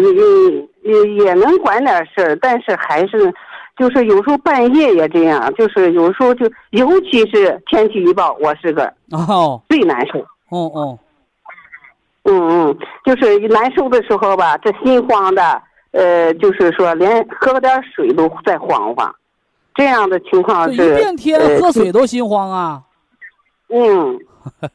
[0.83, 3.33] 也也也能管点事儿，但是还是，
[3.79, 10.19] 就是有时候半夜也这样，就是有时候就，尤其是天气预报，我是个哦最难受。
[10.49, 10.99] 哦哦，
[12.23, 15.61] 嗯嗯，就是难受的时候吧，这心慌的，
[15.91, 19.15] 呃，就是说连喝点水都在慌慌，
[19.75, 20.93] 这样的情况这是。
[20.93, 22.81] 一变天呃喝水都心慌啊！
[23.69, 24.19] 嗯，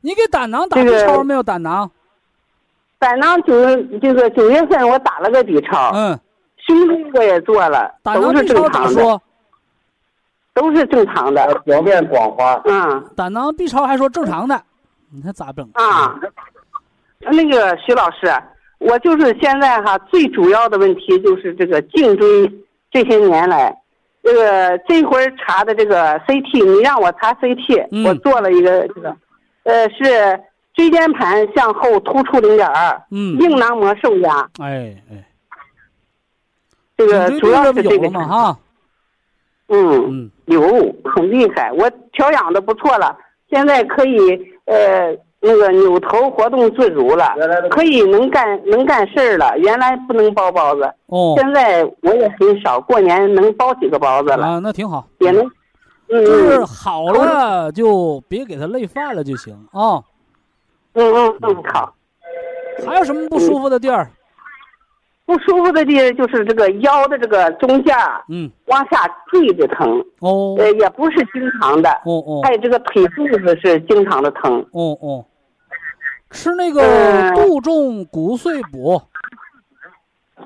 [0.00, 1.42] 你给胆囊打这 B 个超没有？
[1.42, 1.90] 胆囊？
[3.00, 3.52] 胆囊九
[4.00, 6.18] 这个九月份我打了个 B 超，嗯，
[6.68, 9.22] 胸椎我也做了，胆囊都是 B 超咋正常的，说？
[10.54, 11.62] 都是正常的。
[11.64, 13.04] 表面光滑，嗯。
[13.16, 14.60] 胆囊 B 超还说正常的，
[15.10, 15.68] 你看咋整？
[15.72, 16.14] 啊，
[17.20, 18.30] 那个徐老师，
[18.78, 22.52] 我就是现在哈最主要的问题就是这个颈椎，
[22.90, 23.74] 这些年来，
[24.22, 28.04] 这个这会儿查的这个 CT，你让我查 CT，、嗯。
[28.04, 29.16] 我做了一个这个，
[29.64, 30.40] 呃是
[30.74, 35.27] 椎间盘向后突出零点二，嗯，硬囊膜受压，哎哎，
[36.98, 37.72] 这个主要？
[37.72, 38.58] 是这个嘛哈，
[39.68, 40.04] 嗯。
[40.10, 40.60] 嗯，有
[41.04, 43.16] 很厉害，我调养的不错了，
[43.48, 44.18] 现在可以
[44.64, 47.34] 呃那个扭头活动自如了，
[47.70, 49.56] 可以能干能干事儿了。
[49.58, 55.06] 原来不能包包子，哦，现在我也很少，过年能包几个包子了，啊，那挺好。
[55.20, 55.44] 也能。
[56.10, 60.02] 嗯就是好了，就别给他累犯了就行啊。
[60.94, 61.94] 嗯嗯嗯好。
[62.86, 64.10] 还有什么不舒服的地儿？
[65.28, 70.56] 不舒服的地就是这个腰的这个中间儿嗯，往下坠着疼，哦。
[70.58, 72.40] 呃，也不是经常的，哦哦。
[72.42, 74.58] 还有这个腿肚子是经常的疼。
[74.72, 75.22] 哦哦，
[76.30, 79.02] 吃那个嗯杜仲骨碎补。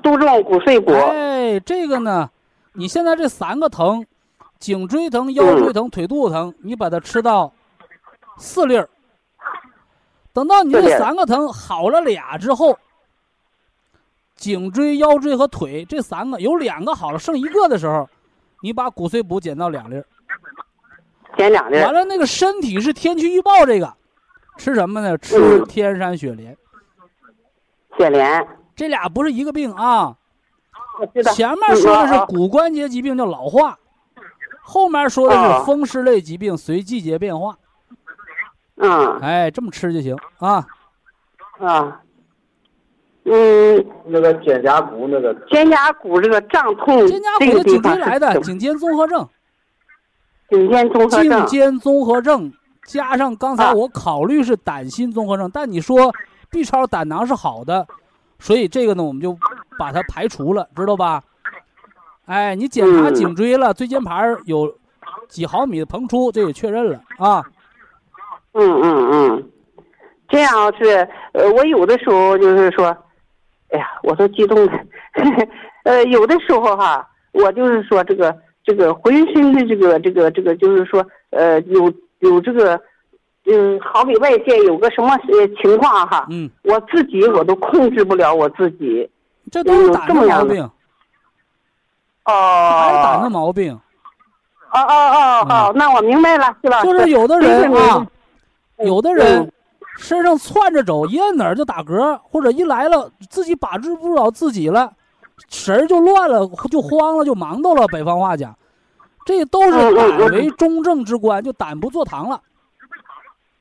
[0.01, 2.29] 杜仲骨碎补，哎，这个呢，
[2.73, 4.05] 你现在这三个疼，
[4.59, 7.53] 颈椎疼、腰椎疼、腿肚子疼，你把它吃到
[8.37, 8.89] 四粒儿。
[10.33, 12.77] 等到你这三个疼好了俩之后，
[14.43, 18.09] 颈椎、腰椎和腿这三个有两个好了，剩一个的时候，
[18.61, 20.05] 你把骨碎补减到两粒儿。
[21.37, 21.85] 减两粒儿。
[21.85, 23.93] 完了，那个身体是天气预报这个，
[24.57, 25.17] 吃什么呢？
[25.17, 26.57] 吃嗯天山雪莲，
[27.97, 30.17] 雪莲，这俩不是一个病啊。
[31.33, 33.79] 前面说的是骨关节疾病叫老化，
[34.61, 37.57] 后面说的是啊风湿类疾病随季节变化。
[38.75, 40.67] 嗯哎，这么吃就行啊。
[41.59, 42.02] 啊，
[43.25, 49.27] 嗯，那个肩胛骨那个肩胛骨这个胀痛，肩胛骨的颈椎来的颈肩综合症，
[50.49, 51.45] 颈肩综合症颈。
[51.47, 52.51] 肩综合症
[52.85, 56.13] 加上刚才啊我考虑是胆心综合症，但你说
[56.49, 57.87] B 超胆囊是好的，
[58.39, 59.37] 所以这个呢我们就
[59.79, 61.23] 把它排除了，知道吧？
[62.25, 64.75] 哎，你检查嗯颈椎了，椎间盘有
[65.27, 67.43] 几毫米的膨出，这也确认了啊。
[68.53, 69.49] 嗯嗯嗯，
[70.27, 72.95] 这样是呃，我有的时候就是说，
[73.73, 74.71] 哎呀，我都激动了。
[75.83, 82.81] 呃，有的时候哈，我就是说这个这个浑身的这个这个这个，就是说呃，有有这个。
[83.45, 89.09] 嗯，好比外界有个什么呃情况哈，嗯，我自己我都控制不了我自己。
[89.51, 90.63] 这都是胆的有这么样的毛病，
[92.23, 93.73] 哦，还是胆的毛病。
[94.71, 96.87] 哦哦哦哦，那我明白了，徐老师。
[96.87, 98.07] 嗯就是有的人啊，
[98.77, 99.51] 有的人嗯
[99.97, 104.91] 身上窜着走，一摁哪儿就打嗝，或者一来了自己把持不了自己了，
[105.49, 107.87] 神儿就乱了，就慌了，就忙到了。
[107.87, 108.57] 北方话讲，
[109.25, 112.41] 这都是胆嗯为中正之官，就胆不坐堂了。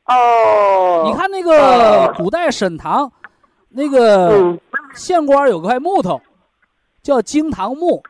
[0.06, 3.10] 哦，你看那个古代沈堂，
[3.68, 4.60] 那个嗯
[4.94, 6.20] 县官有块木头，
[7.02, 8.02] 叫惊堂木。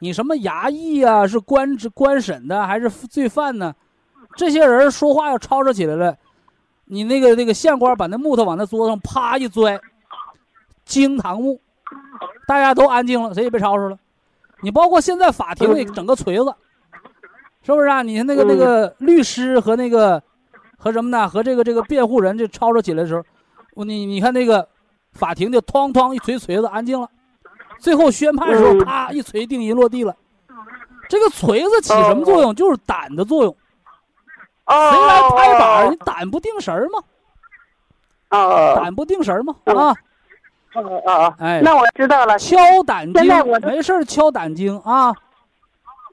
[0.00, 3.74] 你什么衙役啊，是官职官审的还是罪犯呢？
[4.36, 6.14] 这些人说话要吵吵起来了，
[6.86, 9.80] 你那个那个县官把那木头往那桌子上啪一拽，
[10.84, 11.60] 惊堂木，
[12.46, 13.98] 大家都安静了，谁也别吵吵了。
[14.62, 16.54] 你包括现在法庭里整个锤子，
[17.62, 18.02] 是不是啊？
[18.02, 20.22] 你看那个那个律师和那个
[20.78, 21.28] 和什么呢？
[21.28, 23.22] 和这个这个辩护人这吵吵起来的时候，
[23.74, 24.66] 我你你看那个
[25.12, 27.10] 法庭就哐哐一锤锤子，安静了。
[27.78, 30.16] 最后宣判的时候，嗯啪一锤定音落地了。
[31.08, 32.54] 这个锤子起什么作用？
[32.54, 33.56] 就是胆的作用。
[34.66, 35.90] 哦，谁来拍板？
[35.90, 37.02] 你胆不定神儿吗？
[38.30, 39.54] 哦胆不定神儿吗？
[39.64, 39.94] 啊啊，
[40.74, 42.38] 哦哦，哎那我知道了。
[42.38, 42.56] 敲
[42.86, 43.24] 胆经
[43.62, 45.14] 没事儿敲胆经啊。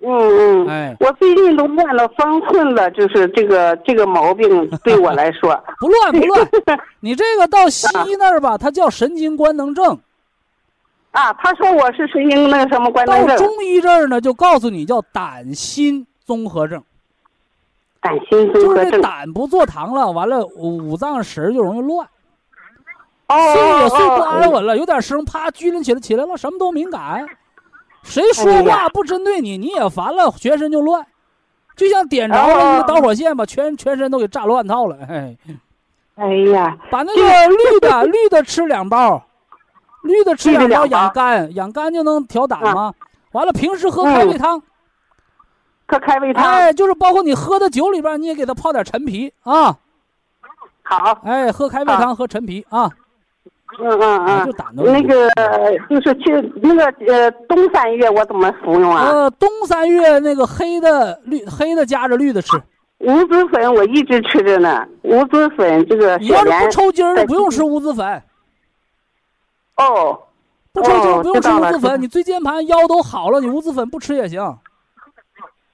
[0.06, 6.48] 嗯嗯，哎，我最近都乱了方寸了，就是这个这个毛病对我来说， 不乱不乱。
[7.00, 9.96] 你这个到西医那儿吧，它叫神经官能症；
[11.12, 16.84] 啊，他说我是神经那个什么官能症，到中医这儿呢，就告诉你叫胆心综合症，
[18.04, 19.02] 胆心综就是这合症。
[19.02, 22.06] 胆不做糖了，完了五脏神就容易乱，
[23.28, 27.26] 哦睡也睡不哦安稳了，有点声啪拘灵起来起来了，什么都敏感，
[28.04, 31.06] 谁说话不针对你，你也烦了，全身就乱，
[31.76, 34.98] 就像点着了哦一个导火线，把全全身都给炸乱套了。
[35.08, 35.38] 哎，
[36.16, 39.24] 哎呀，把那个绿的绿的吃两包，
[40.04, 42.74] 绿的吃两包养肝，养肝就能调胆啊。
[42.76, 42.94] 吗？
[43.32, 44.62] 完了，平时喝开胃汤，
[45.94, 49.78] 喝开胃汤，哎，就是包括你喝的酒里边，你也给它泡点陈皮啊，
[50.82, 52.90] 好，哎，喝开胃汤喝陈皮啊，
[53.80, 55.30] 嗯嗯嗯，那个。
[55.90, 56.32] 就是去
[56.64, 59.08] 那个呃冬三月我怎么服用啊？
[59.08, 62.60] 呃，冬三月那个黑的绿黑的夹着绿的吃，
[63.00, 68.24] 无籽粉我一直吃着呢，无籽粉这个你要是不抽筋儿，不用吃无籽粉，
[69.78, 70.20] 哦，
[70.72, 74.58] 不抽筋不用吃知道了知道无籽粉，你椎间盘腰都好了，你无籽粉不吃也行。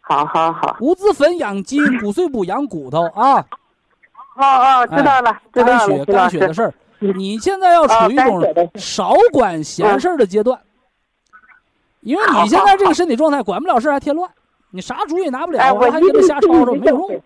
[0.10, 3.45] 好好好，无籽粉养筋，骨碎补养骨头啊，
[4.36, 6.74] 哦哦，知道了，知道了，肝血知道肝血的事儿。
[6.97, 8.43] 你现在要处于一种
[8.74, 10.60] 少管闲事儿的阶段，
[12.01, 14.28] 因为你现在这个身体状态，管不了事儿还添乱，
[14.72, 17.12] 你啥主意也拿不了，哎我还跟他瞎吵吵，没有用。。
[17.12, 17.22] 嗯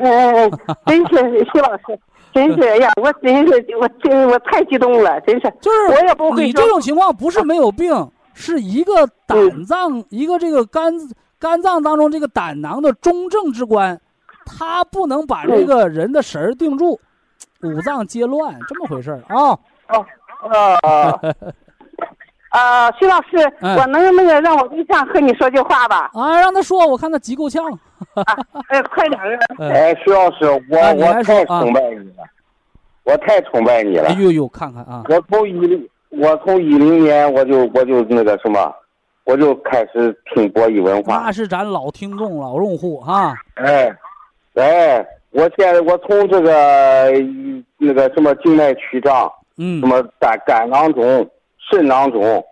[0.00, 2.00] 嗯嗯，真是徐老师，
[2.32, 5.52] 真是哎呀，我真是我真我太激动了，真是。
[5.60, 10.94] 就是我也不会说你这种情况不是没有病，是一个胆脏，一个这个肝
[11.38, 14.00] 肝脏当中这个胆囊的中正之官，
[14.44, 16.98] 它不能把这个人的神儿定住，
[17.62, 19.58] 五脏皆乱，这么回事儿啊。
[19.88, 20.06] 哦
[20.42, 21.34] 哦。
[22.50, 26.10] 呃，徐老师，嗯我能那个让我对象和你说句话吧？
[26.14, 27.62] 啊，让他说，我看他急够呛。
[28.68, 29.38] 哎，快点儿！
[29.58, 32.24] 嗯哎，徐老师，我我太崇拜你了，
[33.04, 34.14] 我太崇拜你了哎。
[34.14, 38.74] 呦呦，看看啊，我从一零，我从一零年我就我就那个什么，
[39.28, 41.30] 我就开始听博弈文化那。
[41.30, 43.34] 是咱老听众、老用户哈。
[43.56, 43.94] 哎，
[44.54, 47.12] 哎，我现在我从这个
[47.76, 51.28] 那个什么静脉曲张，嗯什么肝肝囊肿、
[51.70, 52.42] 肾囊肿、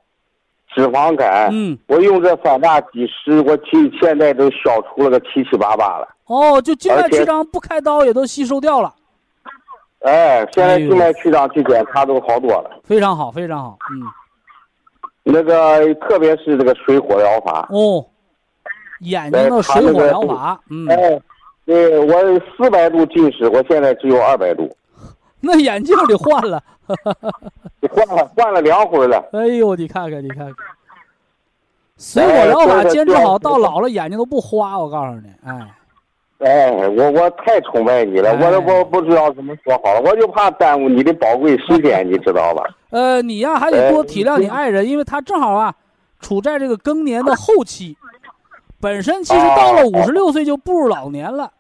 [0.74, 6.06] 脂肪肝，嗯，我用这三大基石，我其现在都消除了个七七八八了。
[6.26, 8.92] 哦，就静脉曲张不开刀也都吸收掉了，
[10.00, 12.78] 哎，现在静脉曲张去检查都好多了。
[12.84, 13.78] 非常好，非常好。
[13.90, 14.02] 嗯，
[15.28, 18.06] 那个特别是这个水火疗法，哦，
[19.00, 21.20] 眼睛的水火疗法，嗯，哎，
[21.64, 24.70] 对我四百度近视，我现在只有二百度，
[25.40, 26.62] 那眼镜得换了。
[27.90, 29.28] 换了换了两回了。
[29.32, 30.54] 哎呦，你看看，你看看，
[31.98, 34.78] 水火疗法坚持好，到老了眼睛都不花。
[34.78, 35.74] 我告诉你，哎，
[36.38, 38.44] 哎，我我太崇拜你了，哎。
[38.44, 42.62] 我都不不知道怎么说好了，我就怕耽误你的宝贵时间， 你知道吧？
[42.90, 45.74] 呃，你呀还得多体谅你爱人，因为他正好啊，
[46.20, 47.96] 处在这个更年的后期，
[48.80, 51.50] 本身其实到了五十六岁就步入老年了，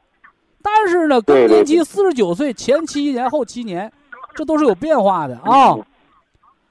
[0.62, 3.90] 但是呢，更年期四十九岁前七年后七年，
[4.34, 5.74] 这都是有变化的啊。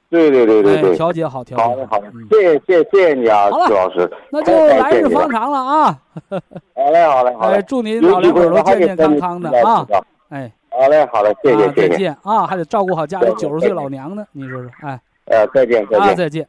[0.10, 5.30] 对对对对哎，对，调节好，调节好的好谢谢谢谢你啊，好了徐老师，那就来日方。
[5.30, 6.02] 长了啊！
[6.76, 9.86] 好嘞好嘞好哎，嘞，祝您老两口都健健康康的啊
[10.30, 12.46] 哎，好嘞好嘞，谢谢啊，再见啊！
[12.48, 16.16] 还得照顾好家里九十岁老娘呢，你说说，哎，呃，再见再啊，见。
[16.18, 16.48] 再见。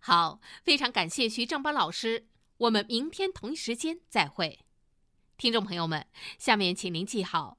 [0.00, 2.26] 好，非常感谢徐正邦老师，
[2.58, 4.60] 我们明天同一时间再会。
[5.36, 6.06] 听众朋友们，
[6.38, 7.58] 下面请您记好，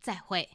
[0.00, 0.48] 再会。